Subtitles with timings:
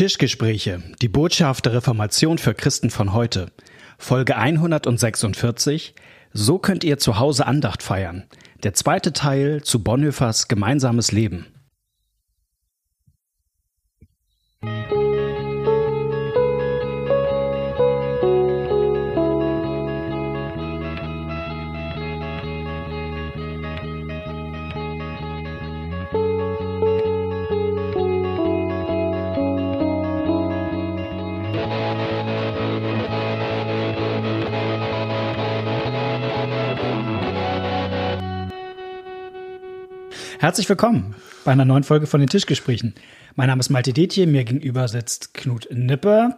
[0.00, 3.52] Tischgespräche, die Botschaft der Reformation für Christen von heute.
[3.98, 5.94] Folge 146.
[6.32, 8.24] So könnt ihr zu Hause Andacht feiern.
[8.62, 11.48] Der zweite Teil zu Bonhoeffers gemeinsames Leben.
[40.40, 42.94] Herzlich willkommen bei einer neuen Folge von den Tischgesprächen.
[43.36, 46.34] Mein Name ist Malte Detje, mir gegenüber sitzt Knut Nippe.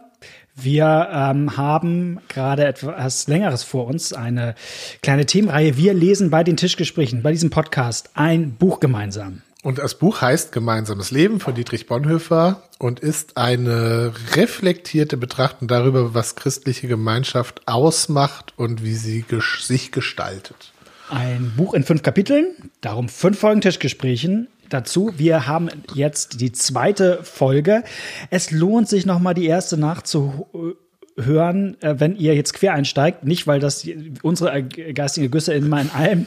[0.57, 4.55] Wir ähm, haben gerade etwas Längeres vor uns, eine
[5.01, 5.77] kleine Themenreihe.
[5.77, 9.41] Wir lesen bei den Tischgesprächen, bei diesem Podcast, ein Buch gemeinsam.
[9.63, 16.13] Und das Buch heißt Gemeinsames Leben von Dietrich Bonhoeffer und ist eine reflektierte Betrachtung darüber,
[16.13, 19.23] was christliche Gemeinschaft ausmacht und wie sie
[19.61, 20.73] sich gestaltet.
[21.13, 24.47] Ein Buch in fünf Kapiteln, darum fünf Folgen Tischgesprächen.
[24.69, 27.83] Dazu, wir haben jetzt die zweite Folge.
[28.31, 33.25] Es lohnt sich nochmal die erste nachzuhören, äh, wenn ihr jetzt quer einsteigt.
[33.25, 33.87] Nicht, weil das
[34.23, 36.25] unsere geistigen Güsse immer in allem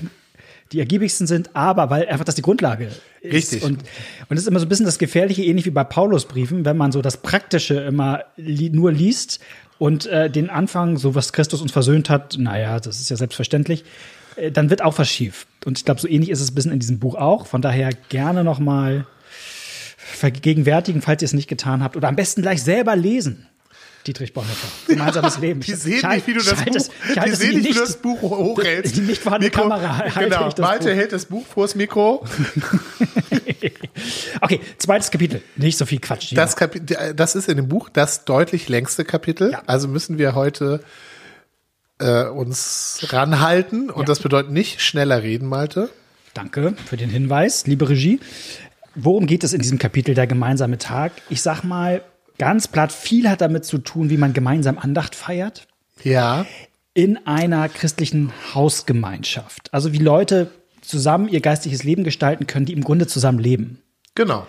[0.71, 3.03] die ergiebigsten sind, aber weil einfach das die Grundlage ist.
[3.25, 3.65] Richtig.
[3.65, 6.77] Und, und das ist immer so ein bisschen das Gefährliche, ähnlich wie bei Paulusbriefen, wenn
[6.77, 9.41] man so das Praktische immer li nur liest
[9.79, 13.83] und äh, den Anfang, so was Christus uns versöhnt hat, naja, das ist ja selbstverständlich.
[14.37, 15.47] Äh, dann wird auch was schief.
[15.65, 17.47] Und ich glaube, so ähnlich ist es ein bisschen in diesem Buch auch.
[17.47, 19.07] Von daher gerne noch mal
[19.97, 21.97] vergegenwärtigen, falls ihr es nicht getan habt.
[21.97, 23.47] Oder am besten gleich selber lesen.
[24.07, 24.69] Dietrich Bonhoeffer.
[24.87, 25.61] Gemeinsames Leben.
[25.67, 28.97] Die sehen nicht, wie du das Buch, die sehen nicht, wie du das Buch hochhältst.
[28.97, 30.05] Die nicht vorhandene Mikro, Kamera.
[30.21, 30.49] Genau.
[30.59, 32.25] Malte hält das Buch vors Mikro.
[34.41, 35.43] okay, zweites Kapitel.
[35.57, 36.33] Nicht so viel Quatsch.
[36.37, 39.51] Das, Kapitel, das ist in dem Buch das deutlich längste Kapitel.
[39.53, 39.63] Ja.
[39.67, 40.85] Also müssen wir heute
[41.99, 43.91] äh, uns ranhalten.
[43.91, 44.07] Und ja.
[44.07, 45.91] das bedeutet nicht schneller reden, Malte.
[46.35, 48.21] Danke für den Hinweis, liebe Regie.
[48.95, 51.13] Worum geht es in diesem Kapitel der gemeinsame Tag?
[51.31, 52.03] Ich sag mal
[52.39, 55.67] ganz platt, viel hat damit zu tun, wie man gemeinsam Andacht feiert.
[56.03, 56.47] Ja.
[56.95, 59.73] In einer christlichen Hausgemeinschaft.
[59.73, 60.51] Also wie Leute
[60.81, 63.83] zusammen ihr geistliches Leben gestalten können, die im Grunde zusammen leben.
[64.15, 64.47] Genau.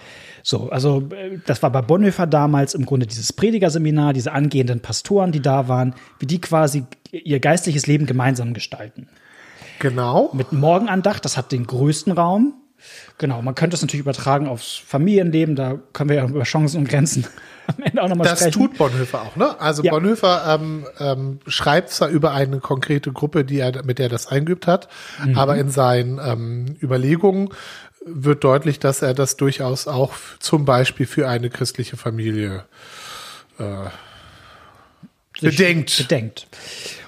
[0.48, 5.34] So, also äh, das war bei Bonhoeffer damals im Grunde dieses Predigerseminar, diese angehenden Pastoren,
[5.34, 9.10] die da waren, wie die quasi ihr geistliches Leben gemeinsam gestalten.
[9.80, 10.30] Genau.
[10.32, 12.54] Mit Morgenandacht, das hat den größten Raum.
[13.18, 16.88] Genau, man könnte es natürlich übertragen aufs Familienleben, da können wir ja über Chancen und
[16.88, 17.26] Grenzen
[17.68, 18.46] am Ende auch nochmal sprechen.
[18.46, 19.60] Das tut Bonhoeffer auch, ne?
[19.60, 19.92] Also ja.
[19.92, 24.28] Bonhoeffer ähm, ähm, schreibt zwar über eine konkrete Gruppe, die er, mit der er das
[24.28, 24.88] eingeübt hat,
[25.26, 25.38] mhm.
[25.38, 27.50] aber in seinen ähm, Überlegungen
[28.08, 32.66] wird deutlich, dass er das durchaus auch zum Beispiel für eine christliche Familie
[33.60, 33.90] äh,
[35.42, 35.98] bedenkt.
[35.98, 36.48] Bedenkt.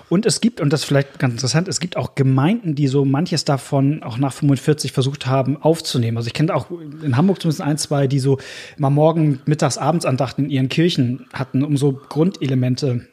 [0.09, 3.05] Und es gibt, und das ist vielleicht ganz interessant, es gibt auch Gemeinden, die so
[3.05, 6.17] manches davon auch nach 45 versucht haben aufzunehmen.
[6.17, 8.39] Also ich kenne auch in Hamburg zumindest ein, zwei, die so
[8.77, 13.07] immer morgen, mittags, abends Andachten in ihren Kirchen hatten, um so Grundelemente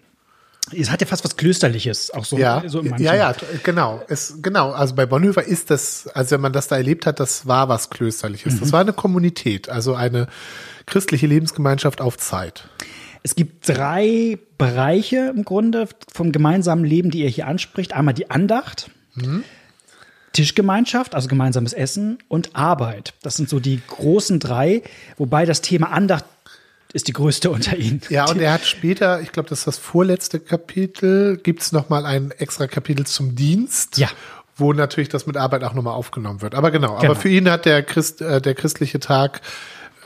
[0.73, 4.03] es hat ja fast was Klösterliches, auch so, ja, so Ja, ja, genau.
[4.09, 4.73] Es, genau.
[4.73, 7.91] Also bei Bonhoeffer ist das, also wenn man das da erlebt hat, das war was
[7.91, 8.55] Klösterliches.
[8.55, 8.61] Mhm.
[8.61, 10.27] Das war eine Kommunität, also eine
[10.87, 12.69] christliche Lebensgemeinschaft auf Zeit.
[13.23, 17.93] Es gibt drei Bereiche im Grunde vom gemeinsamen Leben, die er hier anspricht.
[17.93, 19.45] Einmal die Andacht, mhm.
[20.33, 23.15] Tischgemeinschaft, also gemeinsames Essen und Arbeit.
[23.23, 24.83] Das sind so die großen drei,
[25.17, 26.25] wobei das Thema Andacht
[26.93, 28.01] ist die größte unter ihnen.
[28.09, 32.07] Ja, und er hat später, ich glaube, das ist das vorletzte Kapitel, gibt es nochmal
[32.07, 33.99] ein extra Kapitel zum Dienst.
[33.99, 34.09] Ja.
[34.59, 36.55] Wo natürlich das mit Arbeit auch nochmal aufgenommen wird.
[36.55, 37.13] Aber genau, genau.
[37.13, 39.43] aber für ihn hat der, Christ, äh, der christliche Tag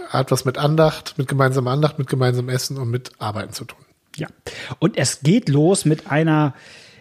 [0.09, 3.79] hat was mit Andacht, mit gemeinsamer Andacht, mit gemeinsamem Essen und mit Arbeiten zu tun.
[4.17, 4.27] Ja.
[4.81, 6.55] Und es geht los mit einer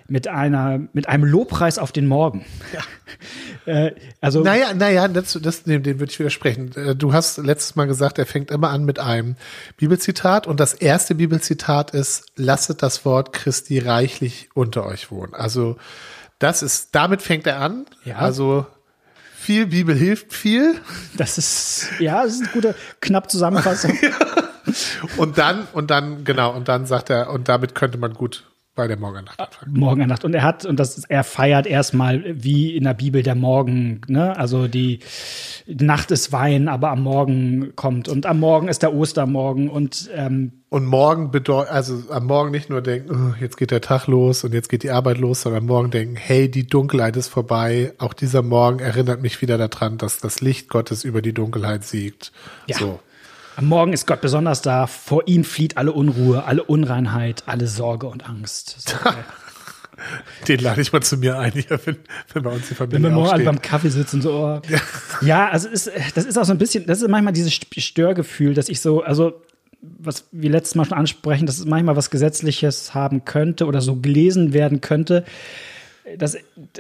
[0.10, 2.46] mit einer mit einem Lobpreis auf den Morgen.
[2.74, 3.74] Ja.
[3.74, 6.76] äh, also naja, naja, das, das, dem, dem würde ich widersprechen.
[6.76, 9.36] Äh, du hast letztes Mal gesagt, er fängt immer an mit einem
[9.78, 15.34] Bibelzitat und das erste Bibelzitat ist: Lasset das Wort Christi reichlich unter euch wohnen.
[15.34, 15.78] Also
[16.40, 17.86] das ist, damit fängt er an.
[18.06, 18.16] Ja.
[18.16, 18.66] Also
[19.36, 20.76] viel Bibel hilft viel.
[21.16, 23.98] Das ist ja, das ist eine gute knapp Zusammenfassung.
[25.18, 28.88] und dann und dann genau und dann sagt er und damit könnte man gut bei
[28.88, 29.78] der Morgennacht anfangen.
[29.78, 30.24] Morgennacht.
[30.24, 34.38] Und er hat, und das, er feiert erstmal wie in der Bibel der Morgen, ne?
[34.38, 35.00] Also die,
[35.68, 38.08] die Nacht ist Wein, aber am Morgen kommt.
[38.08, 42.70] Und am Morgen ist der Ostermorgen und ähm, und morgen bedeutet, also am Morgen nicht
[42.70, 45.64] nur denken, oh, jetzt geht der Tag los und jetzt geht die Arbeit los, sondern
[45.64, 47.94] am Morgen denken, hey, die Dunkelheit ist vorbei.
[47.98, 52.32] Auch dieser Morgen erinnert mich wieder daran, dass das Licht Gottes über die Dunkelheit siegt.
[52.68, 52.78] Ja.
[52.78, 53.00] So.
[53.60, 54.88] Am Morgen ist Gott besonders da.
[54.88, 58.96] Vor ihm flieht alle Unruhe, alle Unreinheit, alle Sorge und Angst.
[60.48, 61.98] Den lade ich mal zu mir ein, ja, wenn,
[62.34, 64.32] wenn bei uns die Familie Wenn wir morgen beim Kaffee sitzen, so.
[64.32, 64.62] Oh.
[64.70, 64.80] Ja.
[65.20, 68.70] ja, also ist, das ist auch so ein bisschen, das ist manchmal dieses Störgefühl, dass
[68.70, 69.42] ich so, also
[69.82, 73.98] was wir letztes Mal schon ansprechen, dass es manchmal was Gesetzliches haben könnte oder so
[73.98, 75.26] gelesen werden könnte.
[76.18, 76.38] Das,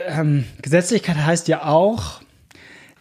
[0.07, 2.21] ähm, Gesetzlichkeit heißt ja auch,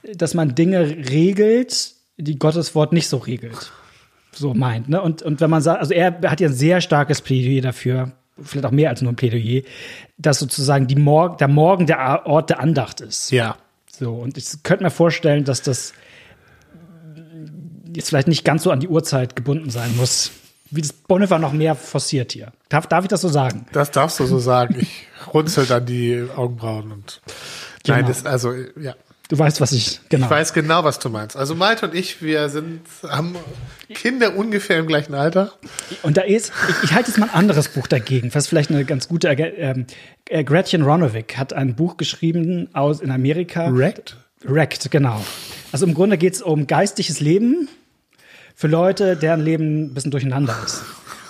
[0.03, 3.73] dass man Dinge regelt, die Gottes Wort nicht so regelt.
[4.33, 5.01] So meint, ne?
[5.01, 8.13] Und, und wenn man sagt, also er hat ja ein sehr starkes Plädoyer dafür,
[8.43, 9.63] vielleicht auch mehr als nur ein Plädoyer,
[10.19, 13.31] dass sozusagen die Mor der Morgen der Ort der Andacht ist.
[13.31, 13.57] Ja.
[13.91, 15.93] So, und ich könnte mir vorstellen, dass das
[17.95, 20.31] jetzt vielleicht nicht ganz so an die Uhrzeit gebunden sein muss,
[20.71, 22.53] wie das Bonhoeffer noch mehr forciert hier.
[22.69, 23.67] Darf, darf ich das so sagen?
[23.73, 24.77] Das darfst du so sagen.
[24.79, 27.23] Ich runzel dann die Augenbrauen und
[27.83, 27.99] genau.
[27.99, 28.95] nein, das, also, ja.
[29.29, 30.25] Du weißt, was ich genau.
[30.25, 31.37] Ich weiß genau, was du meinst.
[31.37, 33.37] Also Malte und ich, wir sind haben
[33.91, 35.53] Kinder ungefähr im gleichen Alter.
[36.03, 38.87] Und da ist, ich, ich halte jetzt mal ein anderes Buch dagegen, was vielleicht eine
[38.87, 39.29] ganz gute.
[39.29, 39.87] Ähm,
[40.31, 43.71] äh, Gretchen Ronovic hat ein Buch geschrieben aus in Amerika.
[43.71, 44.17] Wrecked.
[44.45, 45.23] Wrecked, genau.
[45.73, 47.69] Also im Grunde geht es um geistliches Leben
[48.55, 50.83] für Leute, deren Leben ein bisschen durcheinander ist.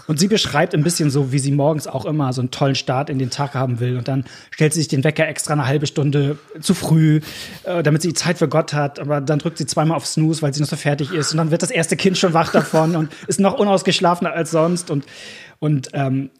[0.08, 3.10] Und sie beschreibt ein bisschen so, wie sie morgens auch immer so einen tollen Start
[3.10, 3.98] in den Tag haben will.
[3.98, 7.20] Und dann stellt sie sich den Wecker extra eine halbe Stunde zu früh,
[7.64, 8.98] äh, damit sie Zeit für Gott hat.
[8.98, 11.32] Aber dann drückt sie zweimal auf Snooze, weil sie noch so fertig ist.
[11.32, 14.90] Und dann wird das erste Kind schon wach davon und ist noch unausgeschlafener als sonst.
[14.90, 15.04] Und,
[15.58, 16.30] und ähm,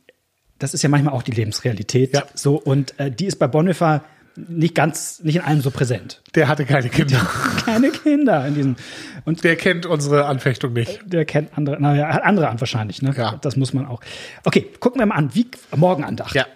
[0.59, 2.15] das ist ja manchmal auch die Lebensrealität.
[2.15, 2.25] Ja.
[2.35, 4.03] So, und äh, die ist bei Bonhoeffer
[4.49, 6.23] nicht ganz, nicht in allem so präsent.
[6.35, 7.27] Der hatte keine Kinder.
[7.65, 8.77] keine Kinder in diesem.
[9.25, 11.01] Und der kennt unsere Anfechtung nicht.
[11.05, 13.15] Der kennt andere, naja, hat andere an wahrscheinlich, ne?
[13.17, 13.39] Ja.
[13.41, 14.01] Das muss man auch.
[14.45, 16.35] Okay, gucken wir mal an, wie Morgenandacht.
[16.35, 16.47] Ja.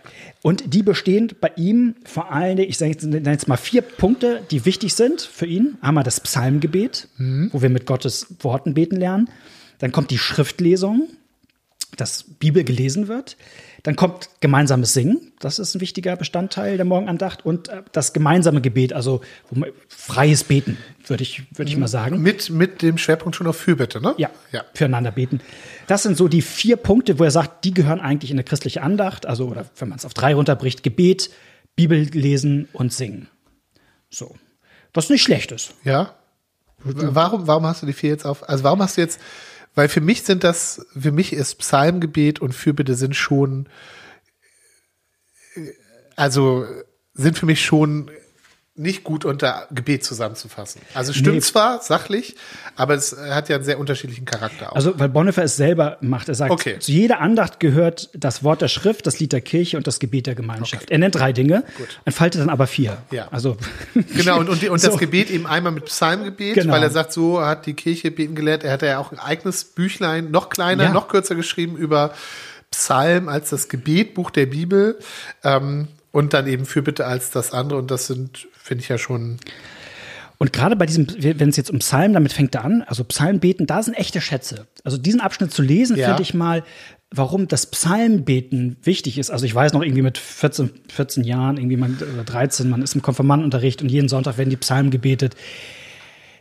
[0.43, 4.43] Und die bestehen bei ihm vor allen Dingen, ich sage jetzt, jetzt mal vier Punkte,
[4.51, 5.79] die wichtig sind für ihn.
[5.81, 7.51] Einmal das Psalmgebet, mhm.
[7.53, 9.31] wo wir mit Gottes Worten beten lernen.
[9.79, 11.09] Dann kommt die Schriftlesung,
[11.97, 13.37] dass Bibel gelesen wird.
[13.83, 18.61] Dann kommt gemeinsames Singen, das ist ein wichtiger Bestandteil der Morgenandacht und äh, das gemeinsame
[18.61, 19.23] Gebet, also
[19.89, 22.23] freies Beten, würde ich, würde ich mal sagen.
[22.23, 24.15] Mit, mit dem Schwerpunkt schon auf Fürbitte, ne?
[24.19, 25.41] Ja, ja, füreinander beten.
[25.89, 28.83] Das sind so die vier Punkte, wo er sagt, die gehören eigentlich in eine christliche
[28.83, 31.31] Andacht, also oder wenn man es auf drei runterbricht, Gebet,
[31.75, 33.29] Bibel lesen und singen.
[34.11, 34.37] So.
[34.95, 35.75] Was nicht schlecht ist.
[35.83, 36.15] Ja.
[36.85, 38.49] Warum, warum hast du die vier jetzt auf?
[38.49, 39.21] Also warum hast du jetzt
[39.75, 43.69] weil für mich sind das, für mich ist Psalmgebet und Fürbitte sind schon,
[46.17, 46.67] also
[47.15, 48.11] sind für mich schon
[48.75, 50.81] nicht gut unter Gebet zusammenzufassen.
[50.95, 51.41] Also stimmt nee.
[51.43, 52.37] zwar sachlich,
[52.75, 54.77] aber es hat ja einen sehr unterschiedlichen Charakter auch.
[54.77, 56.79] Also weil Bonhoeffer es selber macht, er sagt, okay.
[56.79, 60.27] zu jeder Andacht gehört das Wort der Schrift, das Lied der Kirche und das Gebet
[60.27, 60.85] der Gemeinschaft.
[60.85, 60.93] Okay.
[60.95, 62.01] Er nennt drei Dinge, Gut.
[62.07, 62.97] entfaltet dann aber vier.
[63.11, 63.29] Ja.
[63.31, 63.59] Also
[64.15, 64.89] genau und, und, und so.
[64.89, 66.73] das Gebet eben einmal mit Psalmgebet, genau.
[66.73, 68.65] weil er sagt, so hat die Kirche beten gelehrt.
[68.65, 70.93] Er hat ja auch ein eigenes Büchlein, noch kleiner, ja.
[70.93, 72.15] noch kürzer geschrieben über
[72.71, 74.99] Psalm als das Gebetbuch der Bibel.
[75.45, 77.79] Ähm, und dann eben Fürbitte als das andere.
[77.79, 79.39] Und das sind finde ich ja schon.
[80.39, 83.67] Und gerade bei diesem, wenn es jetzt um Psalmen, damit fängt er an, also Psalmbeten,
[83.67, 84.67] da sind echte Schätze.
[84.83, 86.09] Also diesen Abschnitt zu lesen, ja.
[86.09, 86.65] finde ich mal,
[87.13, 89.31] warum das Psalmbeten wichtig ist.
[89.31, 92.95] Also ich weiß noch irgendwie mit 14, 14 Jahren, irgendwie man, oder 13, man ist
[92.95, 95.37] im Konfirmandenunterricht und jeden Sonntag werden die Psalmen gebetet.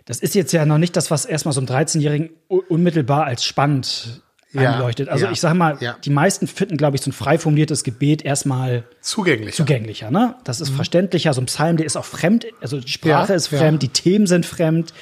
[0.05, 4.23] Das ist jetzt ja noch nicht das, was erstmal so einem 13-Jährigen unmittelbar als spannend
[4.53, 5.09] ja, einleuchtet.
[5.09, 5.95] Also ja, ich sag mal, ja.
[6.03, 9.55] die meisten finden, glaube ich, so ein frei formuliertes Gebet erstmal zugänglicher.
[9.57, 10.35] Zugänglicher, ne?
[10.43, 10.75] Das ist mhm.
[10.75, 11.33] verständlicher.
[11.33, 14.45] So ein Psalm, der ist auch fremd, also die Sprache ist fremd, die Themen sind
[14.45, 14.93] fremd.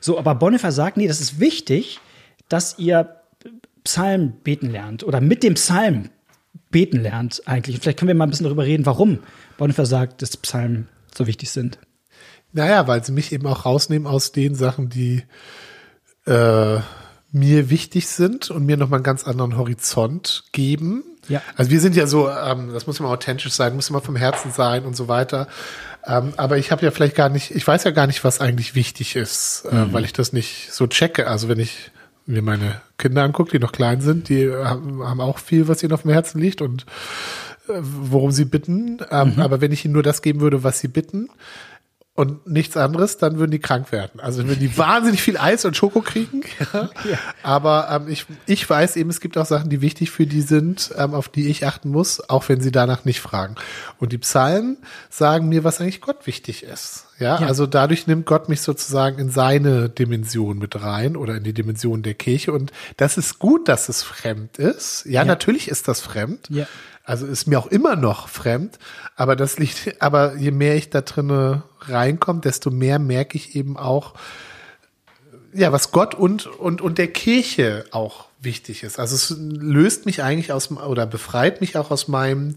[0.00, 2.00] So, aber Bonhoeffer sagt, nee, das ist wichtig,
[2.48, 3.16] dass ihr
[3.84, 6.10] Psalm beten lernt oder mit dem Psalm
[6.70, 7.78] beten lernt eigentlich.
[7.80, 9.20] Vielleicht können wir mal ein bisschen darüber reden, warum
[9.56, 11.78] Bonhoeffer sagt, dass Psalmen so wichtig sind.
[12.52, 15.22] Naja, weil sie mich eben auch rausnehmen aus den Sachen, die
[16.26, 16.80] äh,
[17.30, 21.04] mir wichtig sind und mir nochmal einen ganz anderen Horizont geben.
[21.28, 21.42] Ja.
[21.56, 24.50] Also wir sind ja so, ähm, das muss immer authentisch sein, muss immer vom Herzen
[24.50, 25.46] sein und so weiter.
[26.06, 28.74] Ähm, aber ich habe ja vielleicht gar nicht, ich weiß ja gar nicht, was eigentlich
[28.74, 29.92] wichtig ist, äh, mhm.
[29.92, 31.26] weil ich das nicht so checke.
[31.26, 31.90] Also wenn ich
[32.24, 35.92] mir meine Kinder angucke, die noch klein sind, die haben, haben auch viel, was ihnen
[35.92, 36.86] auf dem Herzen liegt und
[37.68, 38.98] äh, worum sie bitten.
[39.10, 39.42] Ähm, mhm.
[39.42, 41.28] Aber wenn ich ihnen nur das geben würde, was sie bitten,
[42.18, 44.18] und nichts anderes, dann würden die krank werden.
[44.18, 46.42] Also würden die wahnsinnig viel Eis und Schoko kriegen.
[46.72, 46.90] Ja.
[47.08, 47.18] ja.
[47.42, 50.90] Aber ähm, ich, ich weiß eben, es gibt auch Sachen, die wichtig für die sind,
[50.96, 53.54] ähm, auf die ich achten muss, auch wenn sie danach nicht fragen.
[53.98, 57.06] Und die Psalmen sagen mir, was eigentlich Gott wichtig ist.
[57.18, 61.44] Ja, ja, also dadurch nimmt Gott mich sozusagen in seine Dimension mit rein oder in
[61.44, 62.52] die Dimension der Kirche.
[62.52, 65.04] Und das ist gut, dass es fremd ist.
[65.04, 65.24] Ja, ja.
[65.24, 66.48] natürlich ist das fremd.
[66.50, 66.66] Ja.
[67.08, 68.78] Also ist mir auch immer noch fremd,
[69.16, 73.78] aber das liegt, aber je mehr ich da drinne reinkomme, desto mehr merke ich eben
[73.78, 74.12] auch,
[75.54, 78.98] ja, was Gott und, und, und der Kirche auch wichtig ist.
[78.98, 82.56] Also es löst mich eigentlich aus oder befreit mich auch aus meinem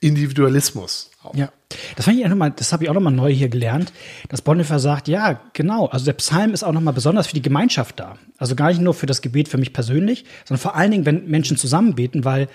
[0.00, 1.12] Individualismus.
[1.22, 1.36] Auch.
[1.36, 1.52] Ja,
[1.94, 3.92] das fand ich auch noch mal, das habe ich auch noch mal neu hier gelernt,
[4.28, 7.42] dass Bonhoeffer sagt, ja, genau, also der Psalm ist auch noch mal besonders für die
[7.42, 8.18] Gemeinschaft da.
[8.38, 11.28] Also gar nicht nur für das Gebet für mich persönlich, sondern vor allen Dingen, wenn
[11.28, 12.48] Menschen zusammen beten, weil,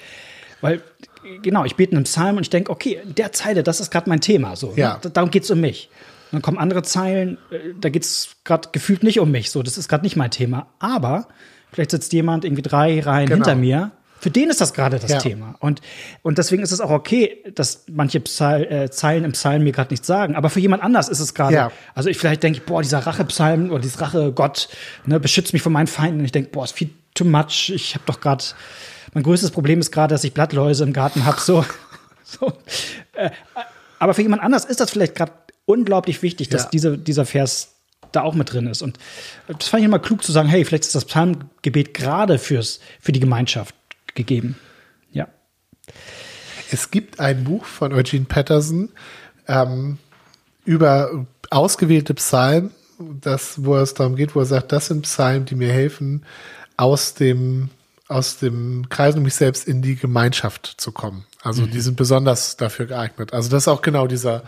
[0.60, 0.84] weil
[1.41, 4.21] genau, ich bete einen Psalm und ich denke, okay, der Zeile, das ist gerade mein
[4.21, 4.77] Thema, so, ne?
[4.77, 4.99] ja.
[5.03, 5.09] Ne?
[5.11, 5.89] darum geht's um mich.
[6.31, 9.77] Und dann kommen andere Zeilen, äh, da geht's gerade gefühlt nicht um mich, so, das
[9.77, 10.67] ist gerade nicht mein Thema.
[10.79, 11.27] Aber
[11.71, 13.45] vielleicht sitzt jemand irgendwie drei Reihen genau.
[13.45, 15.17] hinter mir für den ist das gerade das ja.
[15.17, 15.55] Thema.
[15.59, 15.81] Und,
[16.23, 19.93] und deswegen ist es auch okay, dass manche Psal äh, Zeilen im Psalm mir gerade
[19.93, 20.35] nichts sagen.
[20.35, 21.55] Aber für jemand anders ist es gerade.
[21.55, 21.71] Ja.
[21.95, 24.67] Also ich vielleicht denke, boah, dieser Rache-Psalm oder dieses Rache-Gott
[25.05, 26.19] ne, beschützt mich vor meinen Feinden.
[26.19, 27.71] Und ich denke, boah, ist viel too much.
[27.73, 28.43] Ich habe doch gerade,
[29.13, 31.39] mein größtes Problem ist gerade, dass ich Blattläuse im Garten habe.
[31.39, 31.65] So,
[32.23, 32.53] so.
[33.13, 33.31] Äh,
[33.99, 35.33] aber für jemand anders ist das vielleicht gerade
[35.65, 36.69] unglaublich wichtig, dass ja.
[36.69, 37.75] diese, dieser Vers
[38.11, 38.81] da auch mit drin ist.
[38.81, 38.97] Und
[39.47, 43.11] das fand ich immer klug zu sagen, hey, vielleicht ist das Psalmgebet gerade fürs, für
[43.11, 43.75] die Gemeinschaft
[44.15, 44.57] gegeben.
[45.11, 45.27] Ja.
[46.71, 48.89] Es gibt ein Buch von Eugene Patterson
[49.47, 49.97] ähm,
[50.65, 52.71] über ausgewählte Psalmen,
[53.21, 56.25] das, wo es darum geht, wo er sagt, das sind Psalmen, die mir helfen,
[56.77, 57.69] aus dem,
[58.09, 61.25] aus dem Kreis um mich selbst in die Gemeinschaft zu kommen.
[61.41, 61.71] Also mhm.
[61.71, 63.33] die sind besonders dafür geeignet.
[63.33, 64.43] Also das ist auch genau dieser,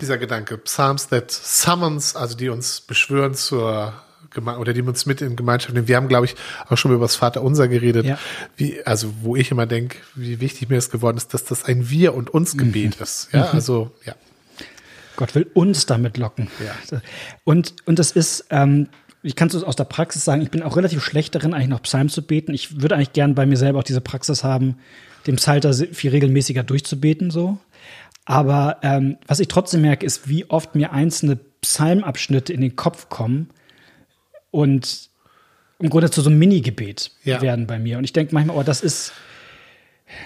[0.00, 0.58] dieser Gedanke.
[0.58, 3.94] Psalms that summons, also die uns beschwören zur
[4.36, 5.88] oder die uns mit in Gemeinschaft nehmen.
[5.88, 6.34] Wir haben, glaube ich,
[6.68, 8.18] auch schon über das Vaterunser geredet, ja.
[8.56, 11.88] wie, also wo ich immer denke, wie wichtig mir das geworden ist, dass das ein
[11.88, 13.02] Wir und uns Gebet mhm.
[13.02, 13.28] ist.
[13.32, 13.48] Ja, mhm.
[13.52, 14.14] also ja.
[15.16, 16.50] Gott will uns damit locken.
[16.62, 17.00] Ja.
[17.44, 18.88] Und und das ist ähm,
[19.26, 21.82] ich kann es aus der Praxis sagen, ich bin auch relativ schlecht darin, eigentlich noch
[21.82, 22.54] Psalm zu beten.
[22.54, 24.76] Ich würde eigentlich gern bei mir selber auch diese Praxis haben,
[25.26, 27.58] dem Psalter viel regelmäßiger durchzubeten, so.
[28.24, 33.08] Aber ähm, was ich trotzdem merke, ist, wie oft mir einzelne Psalmabschnitte in den Kopf
[33.08, 33.50] kommen,
[34.56, 35.10] und
[35.80, 37.42] im Grunde zu so einem Mini-Gebet ja.
[37.42, 37.98] werden bei mir.
[37.98, 39.12] Und ich denke manchmal, oh, das ist,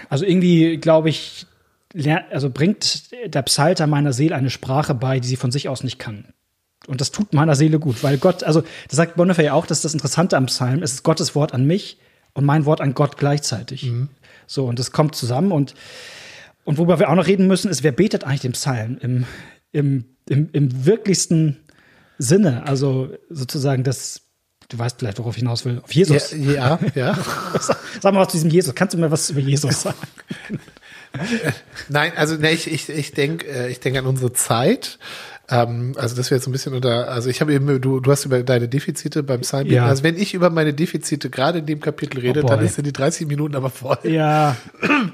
[0.09, 1.45] also irgendwie glaube ich,
[2.29, 5.99] also bringt der Psalter meiner Seele eine Sprache bei, die sie von sich aus nicht
[5.99, 6.33] kann.
[6.87, 9.81] Und das tut meiner Seele gut, weil Gott, also das sagt Bonhoeffer ja auch, dass
[9.81, 11.99] das Interessante am Psalm ist, ist Gottes Wort an mich
[12.33, 13.83] und mein Wort an Gott gleichzeitig.
[13.83, 14.09] Mhm.
[14.47, 15.75] So, und das kommt zusammen und,
[16.63, 19.25] und worüber wir auch noch reden müssen, ist, wer betet eigentlich den Psalm im,
[19.71, 21.57] im, im, im wirklichsten
[22.17, 22.65] Sinne.
[22.65, 24.21] Also sozusagen das,
[24.69, 26.31] du weißt vielleicht, worauf ich hinaus will, auf Jesus.
[26.31, 27.13] Ja, ja.
[27.13, 27.17] ja.
[28.01, 28.73] Sag mal was zu diesem Jesus.
[28.73, 29.97] Kannst du mir was über Jesus sagen?
[31.89, 34.97] Nein, also ne, ich, ich, ich denke äh, ich denk an unsere Zeit.
[35.51, 38.23] Ähm, also das wäre jetzt ein bisschen unter, also ich habe eben, du, du hast
[38.25, 39.67] über deine Defizite beim Psalm.
[39.67, 39.85] Ja.
[39.85, 42.83] Also wenn ich über meine Defizite gerade in dem Kapitel rede, oh dann ist ja
[42.83, 43.97] die 30 Minuten aber voll.
[44.03, 44.55] Ja.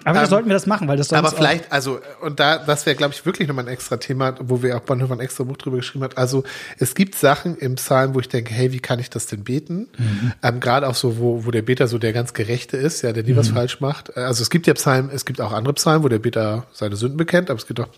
[0.04, 2.86] Aber ähm, sollten wir das machen, weil das sonst Aber vielleicht, also, und da, das
[2.86, 5.58] wäre, glaube ich, wirklich nochmal ein extra Thema, wo wir auch Bonhoeffer ein extra Buch
[5.58, 6.18] drüber geschrieben hat.
[6.18, 6.44] Also
[6.78, 9.88] es gibt Sachen im Psalm, wo ich denke, hey, wie kann ich das denn beten?
[9.98, 10.34] Mhm.
[10.44, 13.24] Ähm, gerade auch so, wo, wo der Beter so der ganz Gerechte ist, ja, der
[13.24, 13.38] nie mhm.
[13.38, 14.16] was falsch macht.
[14.16, 17.18] Also es gibt ja Psalmen, es gibt auch andere Psalmen, wo der Beter seine Sünden
[17.18, 17.90] bekennt, aber es gibt auch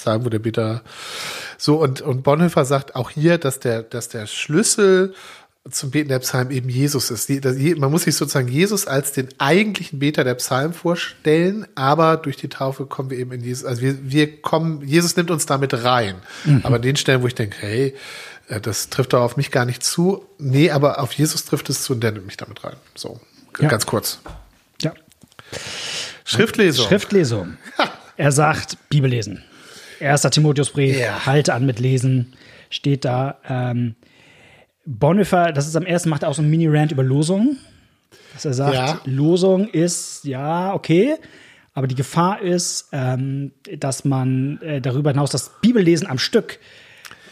[0.00, 0.82] Psalmen, wo der Beter
[1.58, 5.14] so, und, und Bonhoeffer sagt auch hier, dass der, dass der Schlüssel
[5.68, 7.28] zum Beten der Psalm eben Jesus ist.
[7.78, 12.48] Man muss sich sozusagen Jesus als den eigentlichen Beter der Psalm vorstellen, aber durch die
[12.48, 13.66] Taufe kommen wir eben in Jesus.
[13.66, 16.16] Also wir, wir kommen, Jesus nimmt uns damit rein.
[16.44, 16.60] Mhm.
[16.62, 17.94] Aber an den Stellen, wo ich denke, hey,
[18.48, 20.24] äh, das trifft doch auf mich gar nicht zu.
[20.38, 22.76] Nee, aber auf Jesus trifft es zu und der nimmt mich damit rein.
[22.94, 23.20] So,
[23.60, 23.68] ja.
[23.68, 24.18] ganz kurz.
[24.80, 24.94] Ja.
[26.24, 26.86] Schriftlesung.
[26.86, 27.56] Schriftlesung.
[28.16, 29.42] Er sagt, Bibel lesen.
[30.00, 31.26] Erster Timotheusbrief, ja.
[31.26, 32.32] halte an mit Lesen,
[32.70, 33.38] steht da.
[33.48, 33.94] Ähm,
[34.86, 37.56] Bonhoeffer, das ist am ersten, macht er auch so ein Mini-Rant über Losung.
[38.32, 39.00] Dass er sagt, ja.
[39.04, 41.16] Losung ist, ja, okay,
[41.74, 46.58] aber die Gefahr ist, ähm, dass man äh, darüber hinaus das Bibellesen am Stück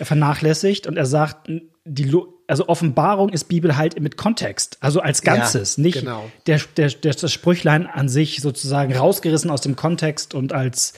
[0.00, 1.50] vernachlässigt und er sagt,
[1.84, 6.30] die Lo also Offenbarung ist Bibel halt mit Kontext, also als Ganzes, ja, nicht genau.
[6.46, 10.94] der, der, der, das Sprüchlein an sich sozusagen rausgerissen aus dem Kontext und als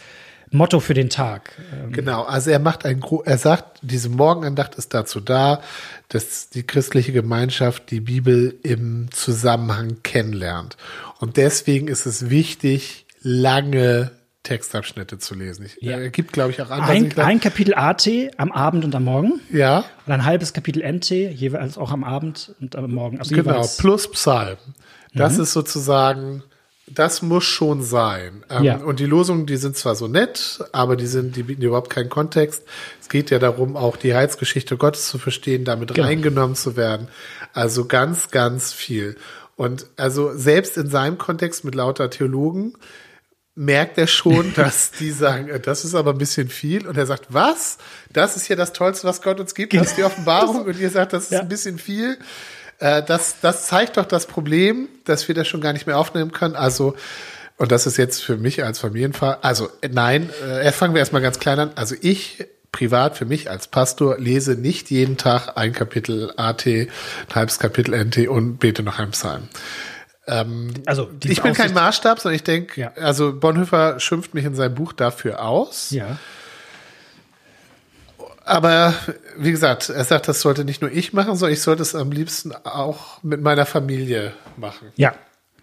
[0.51, 1.53] Motto für den Tag.
[1.73, 5.63] Ähm, genau, also er macht ein, er sagt, diese Morgenandacht ist dazu da,
[6.09, 10.77] dass die christliche Gemeinschaft die Bibel im Zusammenhang kennenlernt.
[11.21, 14.11] Und deswegen ist es wichtig, lange
[14.43, 15.67] Textabschnitte zu lesen.
[15.67, 15.99] Ich, ja.
[15.99, 16.91] äh, gibt, glaube ich, auch andere.
[16.91, 19.41] Ein, ein, Kapitel AT am Abend und am Morgen.
[19.53, 19.85] Ja.
[20.07, 23.19] Und ein halbes Kapitel NT, jeweils auch am Abend und am Morgen.
[23.19, 23.77] Also genau, jeweils.
[23.77, 24.57] plus Psalm.
[25.15, 25.43] Das mhm.
[25.43, 26.43] ist sozusagen
[26.95, 28.45] das muss schon sein.
[28.51, 28.77] Ähm, ja.
[28.77, 32.11] Und die Losungen, die sind zwar so nett, aber die sind, die bieten überhaupt keinen
[32.11, 32.63] Kontext.
[33.01, 36.07] Es geht ja darum, auch die Heilsgeschichte Gottes zu verstehen, damit genau.
[36.07, 37.09] reingenommen zu werden.
[37.53, 39.17] Also ganz, ganz viel.
[39.57, 42.75] Und also selbst in seinem Kontext mit lauter Theologen
[43.55, 46.87] merkt er schon, dass die sagen, äh, das ist aber ein bisschen viel.
[46.87, 47.79] Und er sagt, was?
[48.13, 49.75] Das ist ja das Tollste, was Gott uns gibt.
[49.75, 50.65] Das ist die Offenbarung.
[50.67, 51.41] Und ihr sagt, das ist ja.
[51.41, 52.19] ein bisschen viel.
[52.81, 56.33] Äh, das, das zeigt doch das Problem, dass wir das schon gar nicht mehr aufnehmen
[56.33, 56.57] können.
[56.57, 56.95] Also,
[57.57, 61.39] und das ist jetzt für mich als Familienvater, also nein, äh, fangen wir erstmal ganz
[61.39, 61.71] klein an.
[61.77, 66.89] Also ich privat für mich als Pastor lese nicht jeden Tag ein Kapitel AT, ein
[67.35, 69.49] halbes Kapitel NT und bete noch ein Psalm.
[70.27, 72.93] Ähm, also ich bin kein Maßstab, sondern ich denke, ja.
[72.97, 75.91] also Bonhoeffer schimpft mich in seinem Buch dafür aus.
[75.91, 76.19] Ja.
[78.51, 78.95] Aber
[79.39, 82.11] wie gesagt, er sagt, das sollte nicht nur ich machen, sondern ich sollte es am
[82.11, 84.89] liebsten auch mit meiner Familie machen.
[84.97, 85.15] Ja.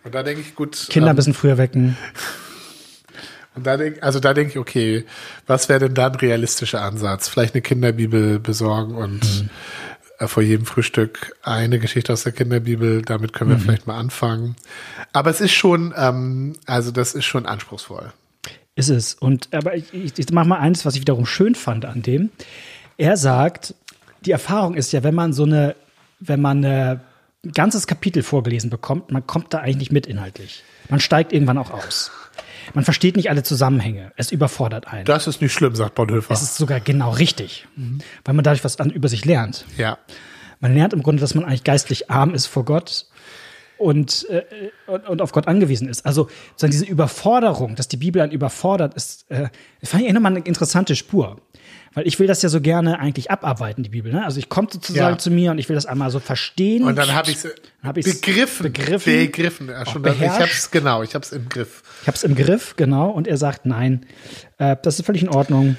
[0.06, 0.88] Und da denke ich, gut.
[0.90, 1.98] Kinder ähm, ein bisschen früher wecken.
[3.56, 5.04] Und da denk, also da denke ich, okay,
[5.48, 7.28] was wäre denn da ein realistischer Ansatz?
[7.28, 9.50] Vielleicht eine Kinderbibel besorgen und mhm.
[10.20, 13.02] Äh, vor jedem Frühstück eine Geschichte aus der Kinderbibel.
[13.02, 13.62] Damit können wir mhm.
[13.62, 14.56] vielleicht mal anfangen.
[15.12, 18.14] Aber es ist schon, ähm, also das ist schon anspruchsvoll.
[18.76, 19.16] Ist es.
[19.16, 22.30] Und aber ich, ich, ich mache mal eins, was ich wiederum schön fand an dem.
[22.98, 23.76] Er sagt,
[24.26, 25.76] die Erfahrung ist ja, wenn man so eine,
[26.20, 27.02] wenn man ein
[27.54, 30.64] ganzes Kapitel vorgelesen bekommt, man kommt da eigentlich nicht mit inhaltlich.
[30.90, 32.12] Man steigt irgendwann auch aus.
[32.74, 34.12] Man versteht nicht alle Zusammenhänge.
[34.18, 35.06] Es überfordert einen.
[35.06, 36.34] Das ist nicht schlimm, sagt Bonhoeffer.
[36.34, 38.00] Es ist sogar genau richtig, mhm.
[38.26, 39.66] weil man dadurch was an, über sich lernt.
[39.78, 39.98] Ja.
[40.60, 43.06] Man lernt im Grunde, dass man eigentlich geistlich arm ist vor Gott
[43.78, 44.44] und, äh,
[44.88, 46.06] und, und, auf Gott angewiesen ist.
[46.06, 49.50] Also sozusagen diese Überforderung, dass die Bibel einen überfordert, ist, äh,
[49.84, 51.40] fand ich nochmal eine interessante Spur.
[51.98, 54.12] Weil ich will das ja so gerne eigentlich abarbeiten, die Bibel.
[54.12, 54.24] Ne?
[54.24, 55.18] Also ich komme sozusagen ja.
[55.18, 56.84] zu mir und ich will das einmal so verstehen.
[56.84, 58.72] Und dann habe ich es hab begriffen.
[58.72, 59.14] Begriffen.
[59.14, 59.70] Begriffen.
[59.70, 61.82] Ja, schon ich habe es genau, ich habe es im Griff.
[62.04, 63.10] Ich habe es im Griff, genau.
[63.10, 64.06] Und er sagt, nein,
[64.60, 65.76] äh, das ist völlig in Ordnung.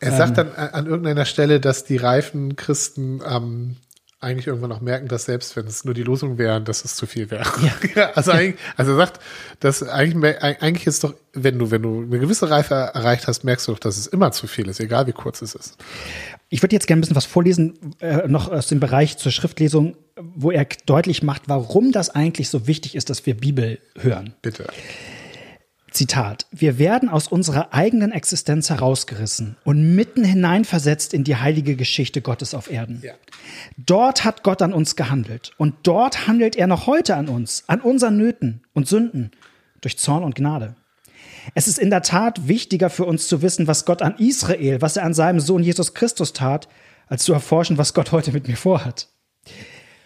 [0.00, 3.76] Er ähm, sagt dann an irgendeiner Stelle, dass die reifen Christen ähm,
[4.22, 7.06] eigentlich irgendwann auch merken, dass selbst wenn es nur die Losung wären, dass es zu
[7.06, 7.44] viel wäre.
[7.94, 8.10] Ja.
[8.14, 9.20] also, eigentlich, also er sagt,
[9.60, 13.66] dass eigentlich, eigentlich ist doch, wenn du, wenn du eine gewisse Reife erreicht hast, merkst
[13.66, 15.76] du doch, dass es immer zu viel ist, egal wie kurz es ist.
[16.48, 19.96] Ich würde jetzt gerne ein bisschen was vorlesen, äh, noch aus dem Bereich zur Schriftlesung,
[20.16, 24.34] wo er deutlich macht, warum das eigentlich so wichtig ist, dass wir Bibel hören.
[24.42, 24.66] Bitte.
[25.92, 32.22] Zitat, wir werden aus unserer eigenen Existenz herausgerissen und mitten hineinversetzt in die heilige Geschichte
[32.22, 33.00] Gottes auf Erden.
[33.02, 33.12] Ja.
[33.76, 37.80] Dort hat Gott an uns gehandelt und dort handelt er noch heute an uns, an
[37.80, 39.30] unseren Nöten und Sünden
[39.80, 40.74] durch Zorn und Gnade.
[41.54, 44.96] Es ist in der Tat wichtiger für uns zu wissen, was Gott an Israel, was
[44.96, 46.68] er an seinem Sohn Jesus Christus tat,
[47.08, 49.08] als zu erforschen, was Gott heute mit mir vorhat.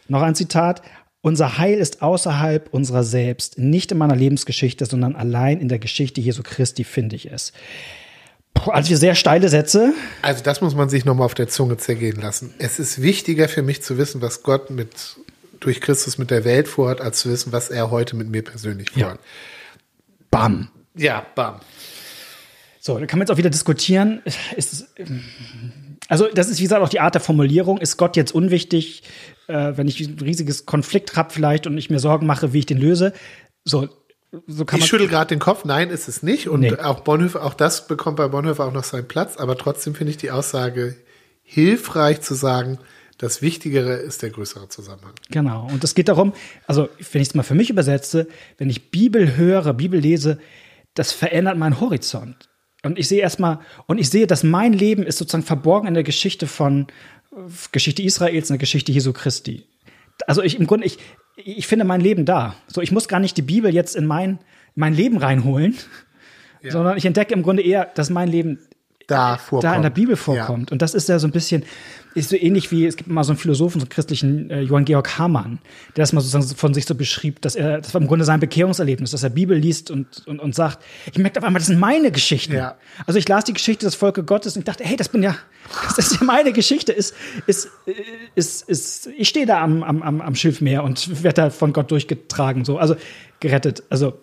[0.08, 0.82] Noch ein Zitat.
[1.22, 6.20] Unser Heil ist außerhalb unserer selbst, nicht in meiner Lebensgeschichte, sondern allein in der Geschichte
[6.20, 7.52] Jesu Christi finde ich es.
[8.54, 9.92] Puh, also sehr steile Sätze.
[10.22, 12.54] Also das muss man sich nochmal auf der Zunge zergehen lassen.
[12.58, 15.16] Es ist wichtiger für mich zu wissen, was Gott mit
[15.60, 18.90] durch Christus mit der Welt vorhat, als zu wissen, was er heute mit mir persönlich
[18.90, 19.18] vorhat.
[19.18, 19.80] Ja.
[20.30, 20.68] Bam.
[20.94, 21.60] Ja, bam.
[22.80, 24.22] So, da kann man jetzt auch wieder diskutieren.
[24.56, 24.86] Ist,
[26.08, 27.78] also, das ist, wie gesagt, auch die Art der Formulierung.
[27.78, 29.02] Ist Gott jetzt unwichtig?
[29.48, 32.66] äh, wenn ich ein riesiges Konflikt habe vielleicht und ich mir Sorgen mache, wie ich
[32.66, 33.12] den löse.
[33.64, 33.88] So,
[34.46, 36.48] so kann ich schüttel gerade den Kopf, nein, ist es nicht.
[36.48, 36.76] Und nee.
[36.76, 39.36] auch Bonhoeffer, auch das bekommt bei Bonhoeffer auch noch seinen Platz.
[39.36, 40.96] Aber trotzdem finde ich die Aussage
[41.42, 42.78] hilfreich zu sagen,
[43.18, 45.14] das Wichtigere ist der größere Zusammenhang.
[45.30, 45.68] Genau.
[45.70, 46.34] Und es geht darum,
[46.66, 50.38] also wenn ich es mal für mich übersetze, wenn ich Bibel höre, Bibel lese,
[50.94, 52.48] das verändert meinen Horizont.
[52.86, 56.04] Und ich sehe erstmal, und ich sehe, dass mein Leben ist sozusagen verborgen in der
[56.04, 56.86] Geschichte von,
[57.72, 59.64] Geschichte Israels, eine Geschichte Jesu Christi.
[60.26, 60.98] Also ich im Grunde, ich,
[61.36, 62.56] ich finde mein Leben da.
[62.66, 64.38] So, ich muss gar nicht die Bibel jetzt in mein,
[64.74, 65.76] mein Leben reinholen,
[66.62, 66.70] ja.
[66.70, 68.60] sondern ich entdecke im Grunde eher, dass mein Leben
[69.06, 69.64] da, vorkommt.
[69.64, 70.70] da in der Bibel vorkommt.
[70.70, 70.72] Ja.
[70.72, 71.64] Und das ist ja so ein bisschen,
[72.14, 74.84] ist so ähnlich wie, es gibt mal so einen Philosophen, so einen christlichen äh, Johann
[74.84, 75.58] Georg Hamann,
[75.96, 78.40] der das mal sozusagen von sich so beschrieb, dass er, das war im Grunde sein
[78.40, 81.78] Bekehrungserlebnis, dass er Bibel liest und, und, und sagt, ich merke auf einmal, das sind
[81.78, 82.54] meine Geschichten.
[82.54, 82.76] Ja.
[83.06, 85.36] Also ich las die Geschichte des Volkes Gottes und ich dachte, hey, das bin ja,
[85.96, 87.14] das ist ja meine Geschichte, ist,
[87.46, 87.68] ist,
[88.34, 92.64] ist, ist, ich stehe da am, am, am Schilfmeer und werde da von Gott durchgetragen,
[92.64, 92.96] so, also
[93.40, 93.82] gerettet.
[93.90, 94.18] Also,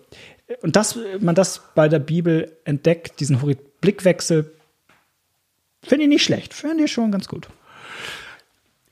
[0.62, 3.38] und dass man das bei der Bibel entdeckt, diesen
[3.80, 4.50] Blickwechsel,
[5.86, 7.48] finde ich nicht schlecht, finde ich schon ganz gut.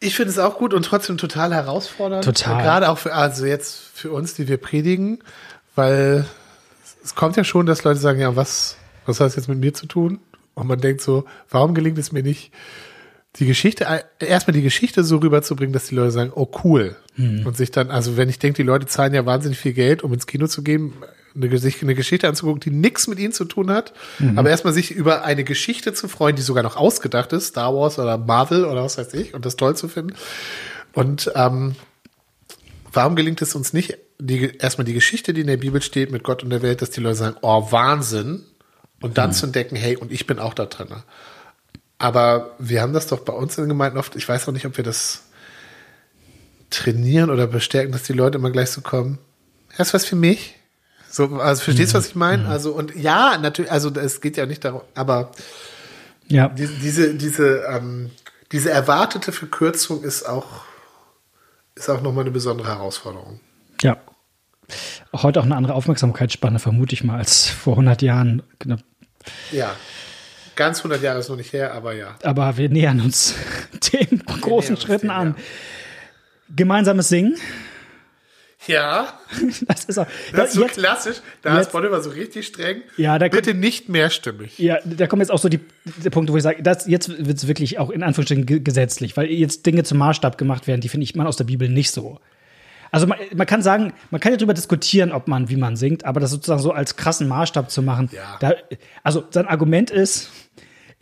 [0.01, 2.25] Ich finde es auch gut und trotzdem total herausfordernd.
[2.25, 2.63] Total.
[2.63, 5.21] Gerade auch für, also jetzt für uns, die wir predigen,
[5.77, 6.25] weil
[7.05, 8.77] es kommt ja schon, dass Leute sagen, ja, was,
[9.07, 10.19] was hat das jetzt mit mir zu tun?
[10.55, 12.53] Und man denkt so, warum gelingt es mir nicht,
[13.37, 16.97] die Geschichte, äh, erstmal die Geschichte so rüberzubringen, dass die Leute sagen, oh cool.
[17.15, 17.47] Hm.
[17.47, 20.13] Und sich dann, also wenn ich denke, die Leute zahlen ja wahnsinnig viel Geld, um
[20.13, 20.93] ins Kino zu gehen,
[21.35, 24.39] eine, sich eine Geschichte anzugucken, die nichts mit ihnen zu tun hat, mhm.
[24.39, 27.99] aber erstmal sich über eine Geschichte zu freuen, die sogar noch ausgedacht ist, Star Wars
[27.99, 30.15] oder Marvel oder was weiß ich, und das toll zu finden.
[30.93, 31.75] Und ähm,
[32.93, 36.23] warum gelingt es uns nicht, die, erstmal die Geschichte, die in der Bibel steht, mit
[36.23, 38.45] Gott und der Welt, dass die Leute sagen, oh, Wahnsinn,
[39.03, 39.35] und dann mhm.
[39.35, 40.89] zu entdecken, hey, und ich bin auch da drin.
[41.99, 44.67] Aber wir haben das doch bei uns in den Gemeinden oft, ich weiß auch nicht,
[44.67, 45.25] ob wir das
[46.71, 49.19] trainieren oder bestärken, dass die Leute immer gleich so kommen.
[49.77, 50.55] Das ist was für mich.
[51.13, 52.45] So, also verstehst du, was ich meine?
[52.45, 52.49] Mhm.
[52.49, 55.31] Also, und ja, natürlich, also es geht ja nicht darum, aber
[56.27, 56.49] ja.
[56.49, 58.11] Die, diese, diese, ähm,
[58.51, 60.65] diese erwartete Verkürzung ist auch,
[61.75, 63.41] ist auch nochmal eine besondere Herausforderung.
[63.83, 63.99] Ja.
[65.13, 68.43] Heute auch eine andere Aufmerksamkeitsspanne, vermute ich mal, als vor 100 Jahren.
[69.51, 69.77] Ja.
[70.57, 72.17] Ganz 100 Jahre ist noch nicht her, aber ja.
[72.23, 73.35] Aber wir nähern uns
[73.93, 75.35] den wir großen Schritten dem, an.
[75.37, 75.43] Ja.
[76.57, 77.37] Gemeinsames Singen.
[78.67, 79.15] Ja.
[79.67, 80.07] Das ist auch.
[80.33, 81.17] Das ist so jetzt, klassisch.
[81.43, 82.83] Da jetzt, ist Bonhoeffer so richtig streng.
[82.97, 84.59] Ja, da Bitte kommt, nicht mehrstimmig.
[84.59, 87.39] Ja, da kommen jetzt auch so die, die Punkte, wo ich sage, das, jetzt wird
[87.39, 91.05] es wirklich auch in Anführungsstrichen gesetzlich, weil jetzt Dinge zum Maßstab gemacht werden, die finde
[91.05, 92.21] ich man aus der Bibel nicht so.
[92.93, 96.05] Also man, man, kann sagen, man kann ja darüber diskutieren, ob man, wie man singt,
[96.05, 98.11] aber das sozusagen so als krassen Maßstab zu machen.
[98.13, 98.37] Ja.
[98.39, 98.55] Da,
[99.03, 100.31] also sein Argument ist,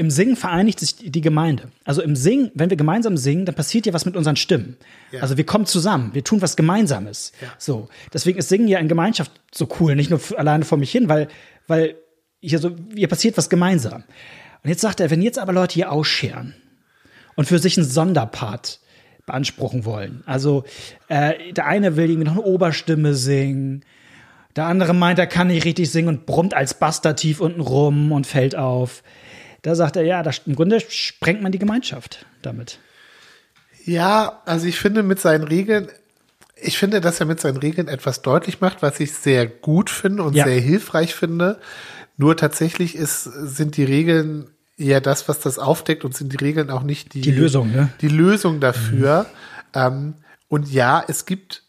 [0.00, 1.64] im Singen vereinigt sich die Gemeinde.
[1.84, 4.78] Also im Singen, wenn wir gemeinsam singen, dann passiert ja was mit unseren Stimmen.
[5.12, 5.20] Ja.
[5.20, 7.32] Also wir kommen zusammen, wir tun was Gemeinsames.
[7.42, 7.48] Ja.
[7.58, 11.10] So, deswegen ist Singen ja in Gemeinschaft so cool, nicht nur alleine vor mich hin,
[11.10, 11.28] weil,
[11.66, 11.96] weil
[12.40, 14.04] hier so, hier passiert was gemeinsam.
[14.62, 16.54] Und jetzt sagt er, wenn jetzt aber Leute hier ausscheren
[17.36, 18.80] und für sich einen Sonderpart
[19.26, 20.22] beanspruchen wollen.
[20.24, 20.64] Also
[21.08, 23.84] äh, der eine will irgendwie noch eine Oberstimme singen,
[24.56, 28.12] der andere meint, er kann nicht richtig singen und brummt als Buster tief unten rum
[28.12, 29.02] und fällt auf.
[29.62, 32.78] Da sagt er, ja, das, im Grunde sprengt man die Gemeinschaft damit.
[33.84, 35.88] Ja, also ich finde mit seinen Regeln,
[36.56, 40.22] ich finde, dass er mit seinen Regeln etwas deutlich macht, was ich sehr gut finde
[40.22, 40.44] und ja.
[40.44, 41.58] sehr hilfreich finde.
[42.16, 46.70] Nur tatsächlich ist, sind die Regeln eher das, was das aufdeckt und sind die Regeln
[46.70, 47.90] auch nicht die, die Lösung, ne?
[48.00, 49.22] Die Lösung dafür.
[49.22, 49.26] Mhm.
[49.74, 50.14] Ähm,
[50.48, 51.62] und ja, es gibt,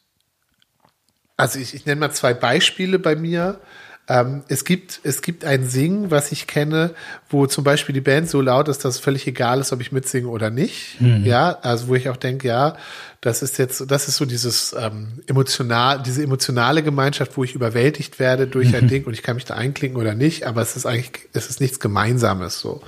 [1.38, 3.60] also ich, ich nenne mal zwei Beispiele bei mir.
[4.08, 6.94] Ähm, es gibt, es gibt ein Singen, was ich kenne,
[7.30, 9.92] wo zum Beispiel die Band so laut ist, dass es völlig egal ist, ob ich
[9.92, 11.00] mitsinge oder nicht.
[11.00, 11.24] Mhm.
[11.24, 12.76] Ja, also wo ich auch denke, ja,
[13.22, 18.20] das ist jetzt, das ist so dieses ähm, emotional, diese emotionale Gemeinschaft, wo ich überwältigt
[18.20, 18.76] werde durch mhm.
[18.76, 21.50] ein Ding und ich kann mich da einklinken oder nicht, aber es ist eigentlich, es
[21.50, 22.82] ist nichts Gemeinsames so.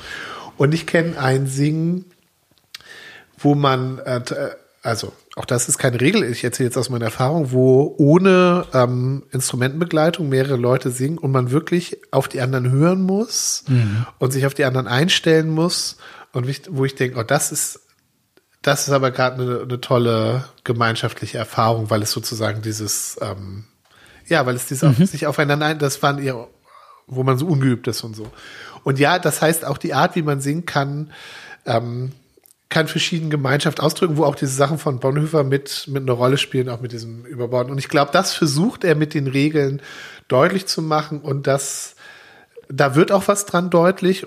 [0.57, 2.05] Und ich kenne ein Singen,
[3.37, 4.21] wo man, äh,
[4.83, 9.23] also auch das ist keine Regel, ich erzähle jetzt aus meiner Erfahrung, wo ohne ähm,
[9.31, 14.05] Instrumentenbegleitung mehrere Leute singen und man wirklich auf die anderen hören muss mhm.
[14.19, 15.97] und sich auf die anderen einstellen muss
[16.33, 17.79] und wo ich denke, oh, das ist
[18.61, 23.65] das ist aber gerade eine, eine tolle gemeinschaftliche Erfahrung, weil es sozusagen dieses ähm,
[24.27, 25.03] ja, weil es dieses mhm.
[25.03, 26.47] auf, sich aufeinander ein, das waren eher,
[27.07, 28.29] wo man so ungeübt ist und so.
[28.83, 31.11] Und ja, das heißt auch die Art, wie man singt, kann
[31.65, 32.11] ähm,
[32.73, 36.69] kann verschiedene Gemeinschaft ausdrücken, wo auch diese Sachen von Bonhoeffer mit, mit einer Rolle spielen,
[36.69, 37.71] auch mit diesem Überborden.
[37.71, 39.79] Und ich glaube, das versucht er mit den Regeln
[40.27, 41.95] deutlich zu machen und das,
[42.69, 44.25] da wird auch was dran deutlich.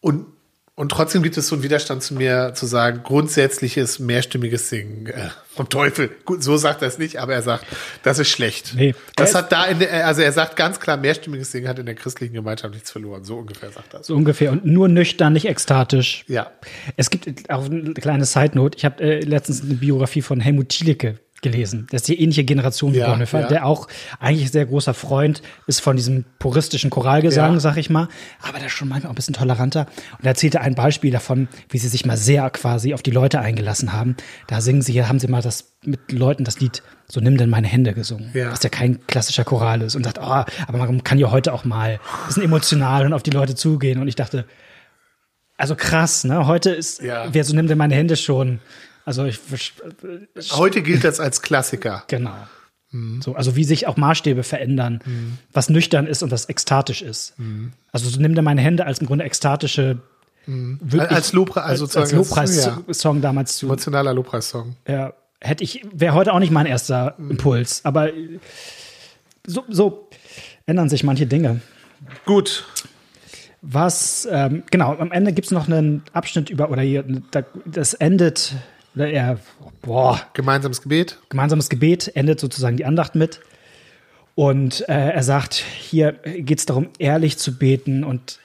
[0.00, 0.26] Und
[0.74, 5.28] und trotzdem gibt es so einen Widerstand zu mir, zu sagen, grundsätzliches mehrstimmiges Singen äh,
[5.54, 6.10] vom Teufel.
[6.24, 7.66] Gut, so sagt er es nicht, aber er sagt,
[8.02, 8.72] das ist schlecht.
[8.74, 11.84] Nee, das hat da in der, also er sagt ganz klar, mehrstimmiges Singen hat in
[11.84, 13.22] der christlichen Gemeinschaft nichts verloren.
[13.22, 14.02] So ungefähr sagt er.
[14.02, 14.50] So ungefähr.
[14.50, 16.24] Und nur nüchtern, nicht ekstatisch.
[16.26, 16.50] Ja.
[16.96, 18.78] Es gibt auch eine kleine Side-Note.
[18.78, 21.86] Ich habe äh, letztens eine Biografie von Helmut Thielicke gelesen.
[21.90, 23.48] Das ist die ähnliche Generation wie ja, Bonhoeffer, ja.
[23.48, 27.60] der auch eigentlich sehr großer Freund ist von diesem puristischen Choralgesang, ja.
[27.60, 28.08] sag ich mal,
[28.40, 29.86] aber der ist schon manchmal auch ein bisschen toleranter.
[30.18, 33.40] Und er erzählte ein Beispiel davon, wie sie sich mal sehr quasi auf die Leute
[33.40, 34.16] eingelassen haben.
[34.46, 37.66] Da singen sie, haben sie mal das mit Leuten das Lied so nimm denn meine
[37.66, 38.50] Hände gesungen, ja.
[38.50, 41.66] was ja kein klassischer Choral ist und sagt, oh, aber man kann ja heute auch
[41.66, 44.00] mal ein bisschen emotional und auf die Leute zugehen.
[44.00, 44.46] Und ich dachte,
[45.58, 46.46] also krass, ne?
[46.46, 47.26] Heute ist, ja.
[47.30, 48.60] wer so nimmt denn meine Hände schon
[49.04, 49.40] also ich,
[50.52, 52.04] Heute gilt das als Klassiker.
[52.08, 52.34] Genau.
[52.92, 53.22] Mhm.
[53.22, 55.38] So, also wie sich auch Maßstäbe verändern, mhm.
[55.52, 57.38] was nüchtern ist und was ekstatisch ist.
[57.38, 57.72] Mhm.
[57.90, 59.98] Also so nimm dir meine Hände als im Grunde ekstatische
[60.46, 60.78] mhm.
[61.08, 63.22] als Lobpreis, also als, als Lobpreis-Song ja.
[63.22, 63.66] damals zu.
[63.66, 64.76] Emotionaler Lobpreis-Song.
[64.86, 67.32] Ja, hätte ich, wäre heute auch nicht mein erster mhm.
[67.32, 68.10] Impuls, aber
[69.46, 70.08] so, so
[70.66, 71.60] ändern sich manche Dinge.
[72.24, 72.66] Gut.
[73.64, 77.04] Was, ähm, genau, am Ende gibt es noch einen Abschnitt über, oder hier,
[77.64, 78.56] das endet
[78.94, 79.38] oder er,
[79.80, 80.20] boah.
[80.34, 81.18] Gemeinsames Gebet.
[81.28, 83.40] Gemeinsames Gebet endet sozusagen die Andacht mit.
[84.34, 88.04] Und äh, er sagt, hier geht es darum, ehrlich zu beten.
[88.04, 88.38] Und,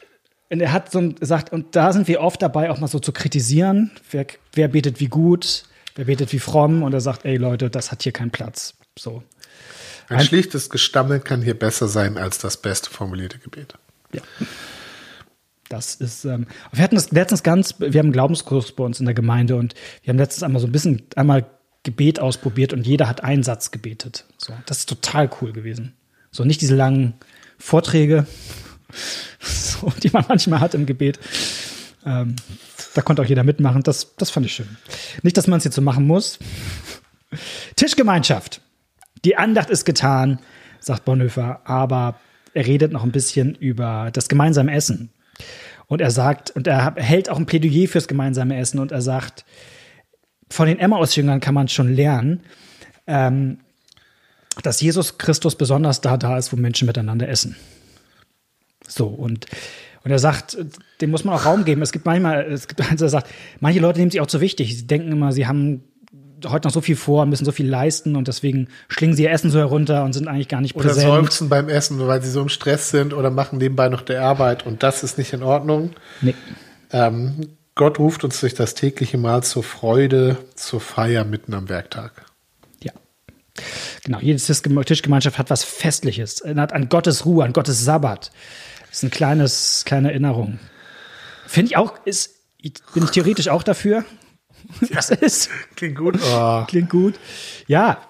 [0.49, 3.11] und er hat so gesagt, und da sind wir oft dabei, auch mal so zu
[3.11, 3.91] kritisieren.
[4.11, 5.63] Wer, wer betet wie gut,
[5.95, 6.83] wer betet wie fromm.
[6.83, 8.73] Und er sagt, ey Leute, das hat hier keinen Platz.
[8.97, 9.23] So.
[10.09, 13.73] Ein, Ein schlichtes Gestammel kann hier besser sein als das beste formulierte Gebet.
[14.13, 14.21] Ja.
[15.69, 19.05] Das ist, ähm, wir hatten das letztens ganz, wir haben einen Glaubenskurs bei uns in
[19.05, 21.45] der Gemeinde und wir haben letztens einmal so ein bisschen einmal
[21.83, 24.25] Gebet ausprobiert und jeder hat einen Satz gebetet.
[24.37, 25.93] So, das ist total cool gewesen.
[26.31, 27.13] So nicht diese langen
[27.57, 28.27] Vorträge,
[29.39, 31.19] so, die man manchmal hat im Gebet.
[32.05, 32.35] Ähm,
[32.93, 33.83] da konnte auch jeder mitmachen.
[33.83, 34.77] Das, das fand ich schön.
[35.21, 36.39] Nicht, dass man es jetzt so machen muss.
[37.75, 38.61] Tischgemeinschaft.
[39.25, 40.39] Die Andacht ist getan,
[40.79, 42.19] sagt Bonhoeffer, aber
[42.53, 45.11] er redet noch ein bisschen über das gemeinsame Essen.
[45.87, 49.45] Und er sagt, und er hält auch ein Plädoyer fürs gemeinsame Essen und er sagt,
[50.49, 52.41] von den Emmaus-Jüngern kann man schon lernen,
[53.05, 53.59] ähm,
[54.63, 57.55] dass Jesus Christus besonders da da ist, wo Menschen miteinander essen.
[58.87, 59.45] So, und,
[60.03, 60.57] und er sagt,
[61.01, 61.81] dem muss man auch Raum geben.
[61.81, 64.75] Es gibt manchmal, es gibt eins, der sagt, manche Leute nehmen sich auch zu wichtig.
[64.77, 65.83] Sie denken immer, sie haben
[66.45, 69.49] heute noch so viel vor, müssen so viel leisten und deswegen schlingen sie ihr Essen
[69.49, 71.07] so herunter und sind eigentlich gar nicht präsent.
[71.07, 74.23] Oder seufzen beim Essen, weil sie so im Stress sind oder machen nebenbei noch der
[74.23, 75.91] Arbeit und das ist nicht in Ordnung.
[76.21, 76.35] Nee.
[76.91, 82.25] Ähm, Gott ruft uns durch das tägliche Mahl zur Freude, zur Feier mitten am Werktag.
[82.81, 82.91] Ja.
[84.03, 88.31] Genau, jede Tischgemeinschaft hat was Festliches, erinnert an Gottes Ruhe, an Gottes Sabbat.
[88.89, 90.59] Das ist ein kleines, kleine Erinnerung.
[91.45, 92.35] Finde ich auch, ist,
[92.93, 94.03] bin ich theoretisch auch dafür.
[94.91, 95.49] Das ist.
[95.75, 96.19] Klingt gut.
[96.23, 96.63] Oh.
[96.67, 97.15] Klingt gut.
[97.67, 98.01] Ja,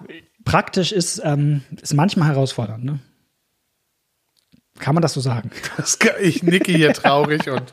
[0.44, 2.98] praktisch ist, ähm, ist manchmal herausfordernd, ne?
[4.78, 5.50] Kann man das so sagen?
[5.76, 7.72] Das kann, ich nicke hier traurig und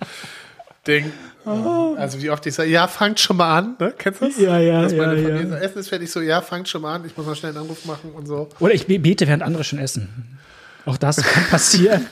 [0.88, 1.12] denke,
[1.46, 1.96] oh.
[1.98, 3.94] also wie oft ich sage, ja, fangt schon mal an, ne?
[3.98, 4.38] Kennst du das?
[4.38, 5.48] Ja, ja, Dass ja, ja.
[5.48, 7.64] Sagt, Essen ist fertig, so, ja, fangt schon mal an, ich muss mal schnell einen
[7.64, 8.50] Anruf machen und so.
[8.60, 10.40] Oder ich bete, während andere schon essen.
[10.86, 12.06] Auch das kann passieren.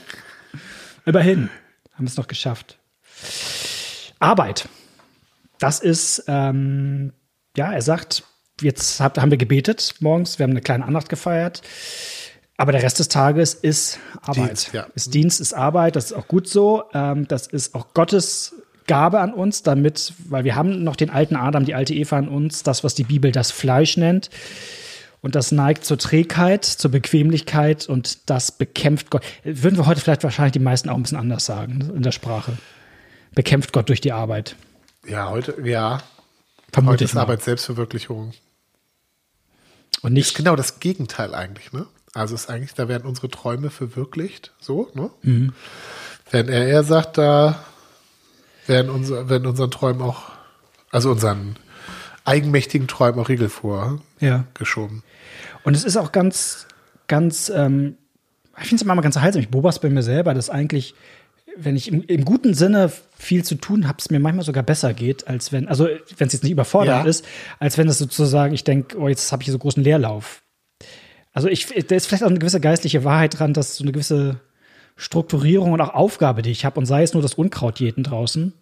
[1.04, 1.50] Immerhin
[1.92, 2.78] haben es noch geschafft.
[4.18, 4.68] Arbeit.
[5.58, 7.12] Das ist, ähm,
[7.56, 8.24] ja, er sagt,
[8.60, 11.62] jetzt hab, haben wir gebetet morgens, wir haben eine kleine Andacht gefeiert.
[12.56, 14.50] Aber der Rest des Tages ist Arbeit.
[14.50, 14.86] Dienst, ja.
[14.94, 16.84] Ist Dienst, ist Arbeit, das ist auch gut so.
[16.92, 18.54] Ähm, das ist auch Gottes
[18.86, 22.28] Gabe an uns, damit, weil wir haben noch den alten Adam, die alte Eva an
[22.28, 24.30] uns, das, was die Bibel das Fleisch nennt.
[25.20, 29.22] Und das neigt zur Trägheit, zur Bequemlichkeit und das bekämpft Gott.
[29.42, 32.52] Würden wir heute vielleicht wahrscheinlich die meisten auch ein bisschen anders sagen in der Sprache.
[33.34, 34.54] Bekämpft Gott durch die Arbeit.
[35.06, 36.02] Ja, heute, ja.
[36.72, 38.32] Vermute heute ist Arbeit Selbstverwirklichung.
[40.02, 40.28] Und nicht.
[40.28, 41.86] Ist genau das Gegenteil eigentlich, ne?
[42.14, 45.10] Also ist eigentlich, da werden unsere Träume verwirklicht, so, ne?
[45.22, 45.52] Mhm.
[46.30, 47.64] Wenn er eher sagt, da
[48.66, 50.30] werden, unser, werden unseren Träumen auch,
[50.90, 51.56] also unseren
[52.24, 55.02] eigenmächtigen Träumen auch Riegel vorgeschoben.
[55.02, 55.60] Ja.
[55.64, 56.66] Und es ist auch ganz,
[57.08, 57.96] ganz, ähm,
[58.58, 59.42] ich finde es immer ganz heilsam.
[59.42, 60.94] Ich beobachte bei mir selber, dass eigentlich
[61.56, 64.94] wenn ich im, im, guten Sinne viel zu tun habe, es mir manchmal sogar besser
[64.94, 65.86] geht, als wenn, also
[66.16, 67.10] wenn es jetzt nicht überfordernd ja.
[67.10, 67.24] ist,
[67.58, 70.42] als wenn es sozusagen, ich denke, oh, jetzt habe ich hier so großen Leerlauf.
[71.32, 74.40] Also ich, da ist vielleicht auch eine gewisse geistliche Wahrheit dran, dass so eine gewisse
[74.96, 78.52] Strukturierung und auch Aufgabe, die ich habe, und sei es nur das Unkraut jeden draußen,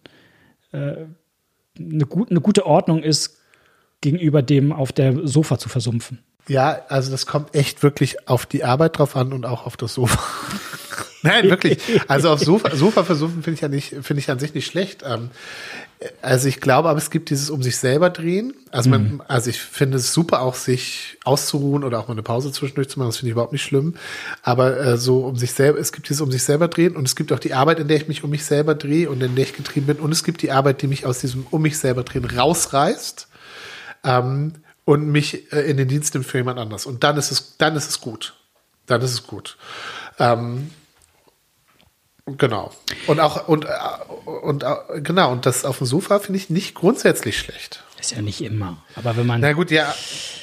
[0.71, 0.95] äh,
[1.77, 3.37] eine, gut, eine gute Ordnung ist,
[4.01, 6.19] gegenüber dem auf der Sofa zu versumpfen.
[6.47, 9.93] Ja, also das kommt echt wirklich auf die Arbeit drauf an und auch auf das
[9.93, 10.19] Sofa.
[11.23, 11.79] Nein, wirklich.
[12.07, 15.03] Also auf Sofa, Sofa versuchen finde ich ja nicht, finde ich an sich nicht schlecht.
[15.05, 15.31] Ähm,
[16.21, 18.53] also ich glaube, aber es gibt dieses um sich selber drehen.
[18.71, 19.21] Also man, mhm.
[19.27, 22.99] also ich finde es super, auch sich auszuruhen oder auch mal eine Pause zwischendurch zu
[22.99, 23.09] machen.
[23.09, 23.95] Das finde ich überhaupt nicht schlimm.
[24.41, 27.15] Aber äh, so um sich selber, es gibt dieses um sich selber drehen und es
[27.15, 29.45] gibt auch die Arbeit, in der ich mich um mich selber drehe und in der
[29.45, 29.97] ich getrieben bin.
[29.97, 33.27] Und es gibt die Arbeit, die mich aus diesem um mich selber drehen rausreißt.
[34.03, 34.53] Ähm,
[34.85, 36.85] und mich äh, in den Dienst nimmt für jemand anders.
[36.85, 38.33] Und dann ist es, dann ist es gut.
[38.85, 39.57] Dann ist es gut.
[40.19, 40.69] Ähm,
[42.25, 42.71] Genau.
[43.07, 43.67] Und auch, und,
[44.25, 47.83] und, und genau, und das auf dem Sofa finde ich nicht grundsätzlich schlecht.
[47.99, 48.77] Ist ja nicht immer.
[48.95, 49.41] Aber wenn man.
[49.41, 49.93] Na gut, ja,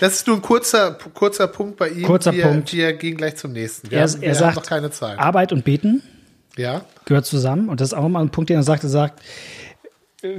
[0.00, 2.02] das ist nur ein kurzer, kurzer Punkt bei ihm.
[2.02, 2.72] Kurzer wir, Punkt.
[2.72, 3.90] Wir gehen gleich zum nächsten.
[3.90, 5.18] Wir, er, haben, wir er sagt, noch keine Zeit.
[5.18, 6.02] Arbeit und Beten
[6.56, 6.82] ja.
[7.06, 7.68] gehört zusammen.
[7.68, 8.82] Und das ist auch immer ein Punkt, den er sagt.
[8.84, 9.20] Er sagt,
[10.22, 10.38] äh,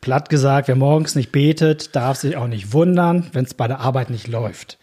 [0.00, 3.80] platt gesagt, wer morgens nicht betet, darf sich auch nicht wundern, wenn es bei der
[3.80, 4.78] Arbeit nicht läuft.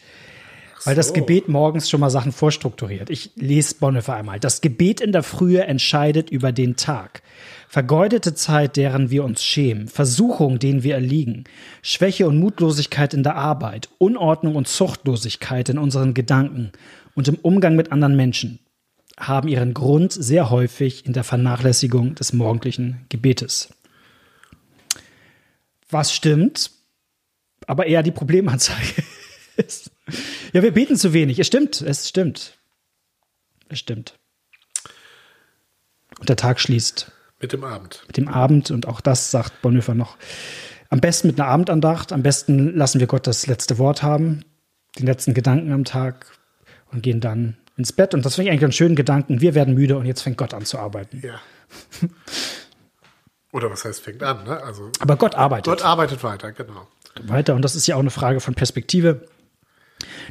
[0.86, 3.10] Weil das Gebet morgens schon mal Sachen vorstrukturiert.
[3.10, 4.40] Ich lese Bonhoeffer einmal.
[4.40, 7.22] Das Gebet in der Frühe entscheidet über den Tag.
[7.70, 11.46] Vergeudete Zeit, deren wir uns schämen, Versuchung, denen wir erliegen,
[11.82, 16.72] Schwäche und Mutlosigkeit in der Arbeit, Unordnung und Zuchtlosigkeit in unseren Gedanken
[17.16, 18.60] und im Umgang mit anderen Menschen
[19.18, 23.70] haben ihren Grund sehr häufig in der Vernachlässigung des morgendlichen Gebetes.
[25.90, 26.72] Was stimmt,
[27.68, 29.04] aber eher die Problemanzeige
[29.58, 29.93] ist.
[30.52, 31.40] Ja, wir beten zu wenig.
[31.40, 32.58] Es stimmt, es stimmt.
[33.70, 34.20] Es stimmt.
[36.20, 37.12] Und der Tag schließt.
[37.40, 38.04] Mit dem Abend.
[38.08, 40.18] Mit dem Abend und auch das sagt Bonhoeffer noch.
[40.90, 42.14] Am besten mit einer Abendandacht.
[42.14, 44.46] Am besten lassen wir Gott das letzte Wort haben,
[45.00, 46.28] den letzten Gedanken am Tag
[46.92, 48.14] und gehen dann ins Bett.
[48.14, 49.42] Und das finde ich eigentlich einen schönen Gedanken.
[49.42, 51.22] Wir werden müde und jetzt fängt Gott an zu arbeiten.
[51.24, 51.42] Ja.
[53.52, 54.62] Oder was heißt fängt an, ne?
[54.62, 55.66] Also, Aber Gott arbeitet.
[55.66, 56.88] Gott arbeitet weiter, genau.
[57.24, 57.56] weiter.
[57.56, 59.28] Und das ist ja auch eine Frage von Perspektive.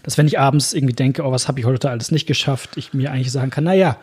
[0.02, 2.92] Dass wenn ich abends irgendwie denke, oh, was habe ich heute alles nicht geschafft, ich
[2.92, 3.98] mir eigentlich sagen kann, naja,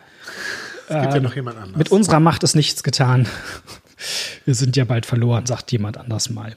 [0.88, 1.76] es gibt äh, ja noch jemand anders.
[1.76, 3.28] Mit unserer Macht ist nichts getan.
[4.44, 6.56] Wir sind ja bald verloren, sagt jemand anders mal.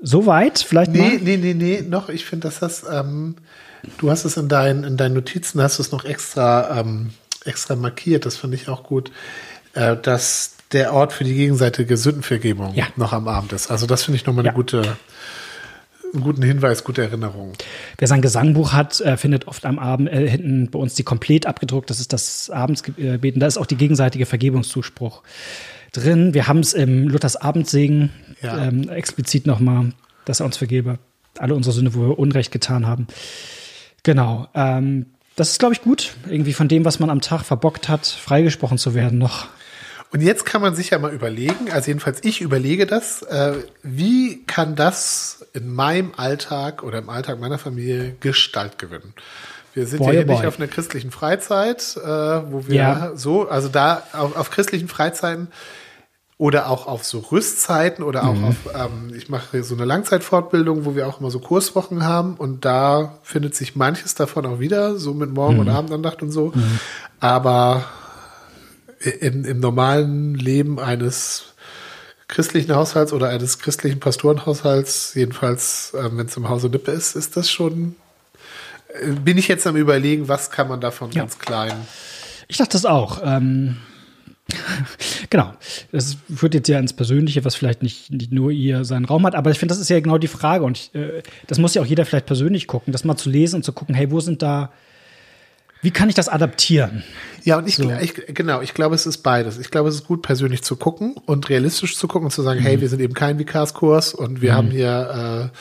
[0.00, 1.18] Soweit, vielleicht nee, mal.
[1.18, 2.08] Nee, nee, nee, noch.
[2.08, 3.36] Ich finde, dass das, ähm,
[3.98, 7.10] du hast es in, dein, in deinen Notizen, hast du es noch extra, ähm,
[7.44, 8.24] extra markiert.
[8.24, 9.10] Das finde ich auch gut,
[9.74, 12.86] äh, dass der Ort für die gegenseitige Sündenvergebung ja.
[12.96, 13.70] noch am Abend ist.
[13.70, 14.54] Also das finde ich nochmal eine ja.
[14.54, 14.96] gute,
[16.14, 17.52] einen guten Hinweis, gute Erinnerung.
[17.98, 21.46] Wer sein Gesangbuch hat, äh, findet oft am Abend äh, hinten bei uns die komplett
[21.46, 21.90] abgedruckt.
[21.90, 23.40] Das ist das Abendsbeten.
[23.40, 25.22] Da ist auch die gegenseitige Vergebungszuspruch
[25.92, 26.34] drin.
[26.34, 28.10] Wir haben es im Luthers Abendsegen
[28.42, 28.66] ja.
[28.66, 29.92] ähm, explizit nochmal,
[30.24, 30.98] dass er uns vergebe.
[31.38, 33.06] Alle unsere Sünde, wo wir Unrecht getan haben.
[34.02, 34.48] Genau.
[34.54, 38.06] Ähm, das ist, glaube ich, gut, irgendwie von dem, was man am Tag verbockt hat,
[38.06, 39.48] freigesprochen zu werden noch.
[40.12, 44.44] Und jetzt kann man sich ja mal überlegen, also jedenfalls ich überlege das, äh, wie
[44.46, 49.14] kann das in meinem Alltag oder im Alltag meiner Familie Gestalt gewinnen?
[49.74, 50.36] Wir sind boy, ja hier boy.
[50.36, 53.12] nicht auf einer christlichen Freizeit, äh, wo wir ja.
[53.14, 55.48] so, also da auf, auf christlichen Freizeiten
[56.38, 58.44] oder auch auf so Rüstzeiten oder auch mhm.
[58.44, 62.64] auf, ähm, ich mache so eine Langzeitfortbildung, wo wir auch immer so Kurswochen haben und
[62.64, 65.60] da findet sich manches davon auch wieder, so mit Morgen- mhm.
[65.60, 66.52] und Abendandacht und so.
[66.54, 66.80] Mhm.
[67.20, 67.84] Aber
[69.10, 71.54] in, im normalen Leben eines
[72.28, 77.36] christlichen Haushalts oder eines christlichen Pastorenhaushalts, jedenfalls äh, wenn es im Hause Nippe ist, ist
[77.36, 77.94] das schon,
[79.00, 81.22] äh, bin ich jetzt am überlegen, was kann man davon ja.
[81.22, 81.74] ganz klein.
[82.48, 83.20] Ich dachte das auch.
[83.24, 83.76] Ähm
[85.30, 85.52] genau.
[85.92, 89.34] Das führt jetzt ja ins Persönliche, was vielleicht nicht, nicht nur ihr seinen Raum hat,
[89.34, 91.82] aber ich finde, das ist ja genau die Frage und ich, äh, das muss ja
[91.82, 94.42] auch jeder vielleicht persönlich gucken, das mal zu lesen und zu gucken, hey, wo sind
[94.42, 94.72] da,
[95.82, 97.02] wie kann ich das adaptieren?
[97.46, 97.88] Ja, und ich, so.
[98.00, 99.56] ich genau, ich glaube, es ist beides.
[99.58, 102.58] Ich glaube, es ist gut, persönlich zu gucken und realistisch zu gucken und zu sagen,
[102.58, 102.64] mhm.
[102.64, 104.56] hey, wir sind eben kein Vikarskurs und wir mhm.
[104.56, 105.56] haben hier äh,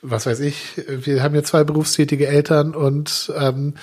[0.00, 3.74] was weiß ich, wir haben hier zwei berufstätige Eltern und ähm,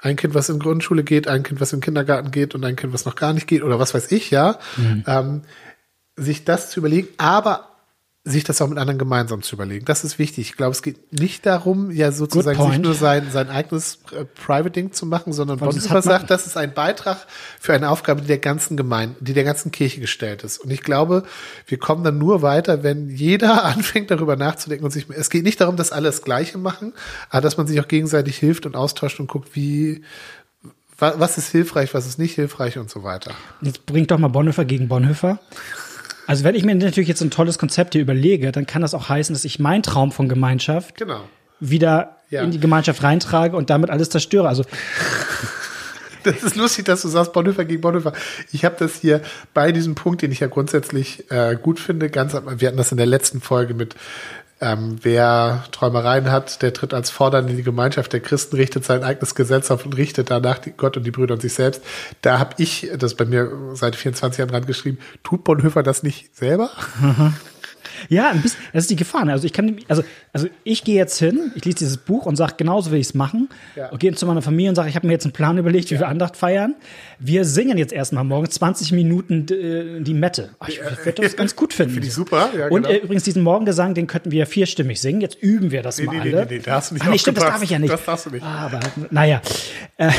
[0.00, 2.92] ein Kind, was in Grundschule geht, ein Kind, was im Kindergarten geht und ein Kind,
[2.92, 4.58] was noch gar nicht geht oder was weiß ich, ja.
[4.76, 5.04] Mhm.
[5.06, 5.42] Ähm,
[6.16, 7.69] sich das zu überlegen, aber
[8.22, 9.86] sich das auch mit anderen gemeinsam zu überlegen.
[9.86, 10.50] Das ist wichtig.
[10.50, 14.92] Ich glaube, es geht nicht darum, ja sozusagen sich nur sein, sein eigenes äh, Private-Ding
[14.92, 17.26] zu machen, sondern Bonhoeffer sagt, das ist ein Beitrag
[17.58, 20.58] für eine Aufgabe, die der ganzen Gemeinde, die der ganzen Kirche gestellt ist.
[20.58, 21.22] Und ich glaube,
[21.66, 25.60] wir kommen dann nur weiter, wenn jeder anfängt, darüber nachzudenken und sich, es geht nicht
[25.62, 26.92] darum, dass alle das Gleiche machen,
[27.30, 30.02] aber dass man sich auch gegenseitig hilft und austauscht und guckt, wie,
[30.98, 33.32] was ist hilfreich, was ist nicht hilfreich und so weiter.
[33.62, 35.38] Jetzt bringt doch mal Bonhoeffer gegen Bonhoeffer.
[36.30, 39.08] Also wenn ich mir natürlich jetzt ein tolles Konzept hier überlege, dann kann das auch
[39.08, 41.22] heißen, dass ich meinen Traum von Gemeinschaft genau.
[41.58, 42.42] wieder ja.
[42.42, 44.46] in die Gemeinschaft reintrage und damit alles zerstöre.
[44.46, 44.62] Also
[46.22, 48.12] das ist lustig, dass du sagst Bonhoeffer gegen Bonhoeffer.
[48.52, 49.22] Ich habe das hier
[49.54, 52.98] bei diesem Punkt, den ich ja grundsätzlich äh, gut finde, ganz, wir hatten das in
[52.98, 53.96] der letzten Folge mit
[54.60, 59.02] ähm, wer Träumereien hat, der tritt als Fordern in die Gemeinschaft der Christen, richtet sein
[59.02, 61.82] eigenes Gesetz auf und richtet danach Gott und die Brüder und sich selbst.
[62.20, 66.36] Da habe ich, das bei mir seit 24 Jahren dran geschrieben, tut Bonhoeffer das nicht
[66.36, 66.70] selber?
[68.08, 69.24] Ja, ein bisschen, das ist die Gefahr.
[69.24, 69.32] Ne?
[69.32, 72.54] Also ich kann, also, also ich gehe jetzt hin, ich lese dieses Buch und sage,
[72.56, 73.48] genauso will ich es machen.
[73.76, 73.90] Ja.
[73.90, 75.94] Und gehe zu meiner Familie und sage, ich habe mir jetzt einen Plan überlegt, wie
[75.94, 76.00] ja.
[76.00, 76.74] wir Andacht feiern.
[77.18, 80.50] Wir singen jetzt erstmal morgen 20 Minuten äh, die Mette.
[80.58, 81.94] Ach, ich werde das ganz gut finden.
[81.94, 82.50] Finde ich super.
[82.56, 82.94] Ja, und genau.
[82.94, 85.20] äh, übrigens diesen Morgengesang, den könnten wir vierstimmig singen.
[85.20, 86.30] Jetzt üben wir das nee, mal nee, alle.
[86.30, 87.92] Nee, nee, nee, da hast du nicht Ach, nee, stimmt, das darf ich ja nicht.
[87.92, 88.44] Das darfst du nicht.
[88.44, 89.42] Ah, aber naja.
[89.96, 90.10] Äh,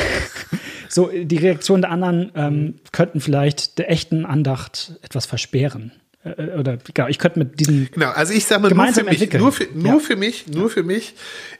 [0.90, 5.92] so, die Reaktionen der anderen ähm, könnten vielleicht der echten Andacht etwas versperren.
[6.24, 9.34] Äh, oder genau, ich könnte mit diesem genau, also ich sage mal nur für mich,
[9.34, 10.00] nur für, nur ja.
[10.00, 11.16] für mich, nur für mich.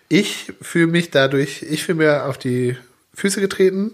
[0.10, 2.78] Ich fühle mich dadurch, ich fühle mir auf die
[3.14, 3.92] Füße getreten,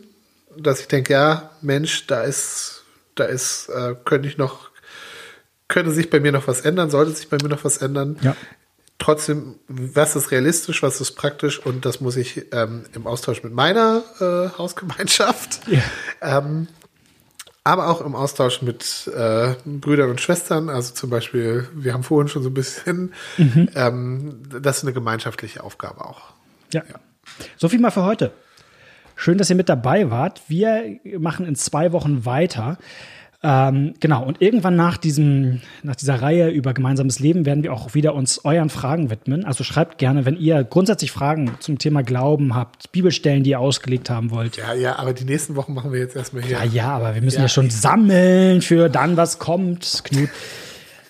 [0.57, 2.83] dass ich denke, ja, Mensch, da ist,
[3.15, 4.69] da ist, äh, könnte ich noch,
[5.67, 8.17] könnte sich bei mir noch was ändern, sollte sich bei mir noch was ändern.
[8.21, 8.35] Ja.
[8.99, 13.53] Trotzdem, was ist realistisch, was ist praktisch und das muss ich ähm, im Austausch mit
[13.53, 15.81] meiner äh, Hausgemeinschaft ja.
[16.21, 16.67] ähm,
[17.67, 20.69] aber auch im Austausch mit äh, Brüdern und Schwestern.
[20.69, 23.69] Also zum Beispiel, wir haben vorhin schon so ein bisschen, mhm.
[23.75, 26.33] ähm, das ist eine gemeinschaftliche Aufgabe auch.
[26.73, 26.83] Ja.
[26.87, 26.95] ja.
[27.57, 28.31] So viel mal für heute.
[29.17, 30.43] Schön, dass ihr mit dabei wart.
[30.47, 32.77] Wir machen in zwei Wochen weiter.
[33.43, 37.93] Ähm, genau, und irgendwann nach, diesem, nach dieser Reihe über gemeinsames Leben werden wir auch
[37.93, 39.45] wieder uns euren Fragen widmen.
[39.45, 44.09] Also schreibt gerne, wenn ihr grundsätzlich Fragen zum Thema Glauben habt, Bibelstellen, die ihr ausgelegt
[44.09, 44.57] haben wollt.
[44.57, 46.57] Ja, ja, aber die nächsten Wochen machen wir jetzt erstmal hier.
[46.57, 50.01] Ja, ja, aber wir müssen ja, ja schon sammeln für dann, was kommt.
[50.03, 50.29] Knut,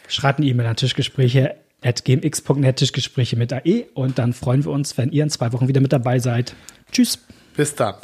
[0.09, 4.97] schreibt eine E-Mail an Tischgespräche at gmx.net Tischgespräche mit AE und dann freuen wir uns,
[4.97, 6.55] wenn ihr in zwei Wochen wieder mit dabei seid.
[6.91, 7.19] Tschüss.
[7.55, 7.95] Bis dann.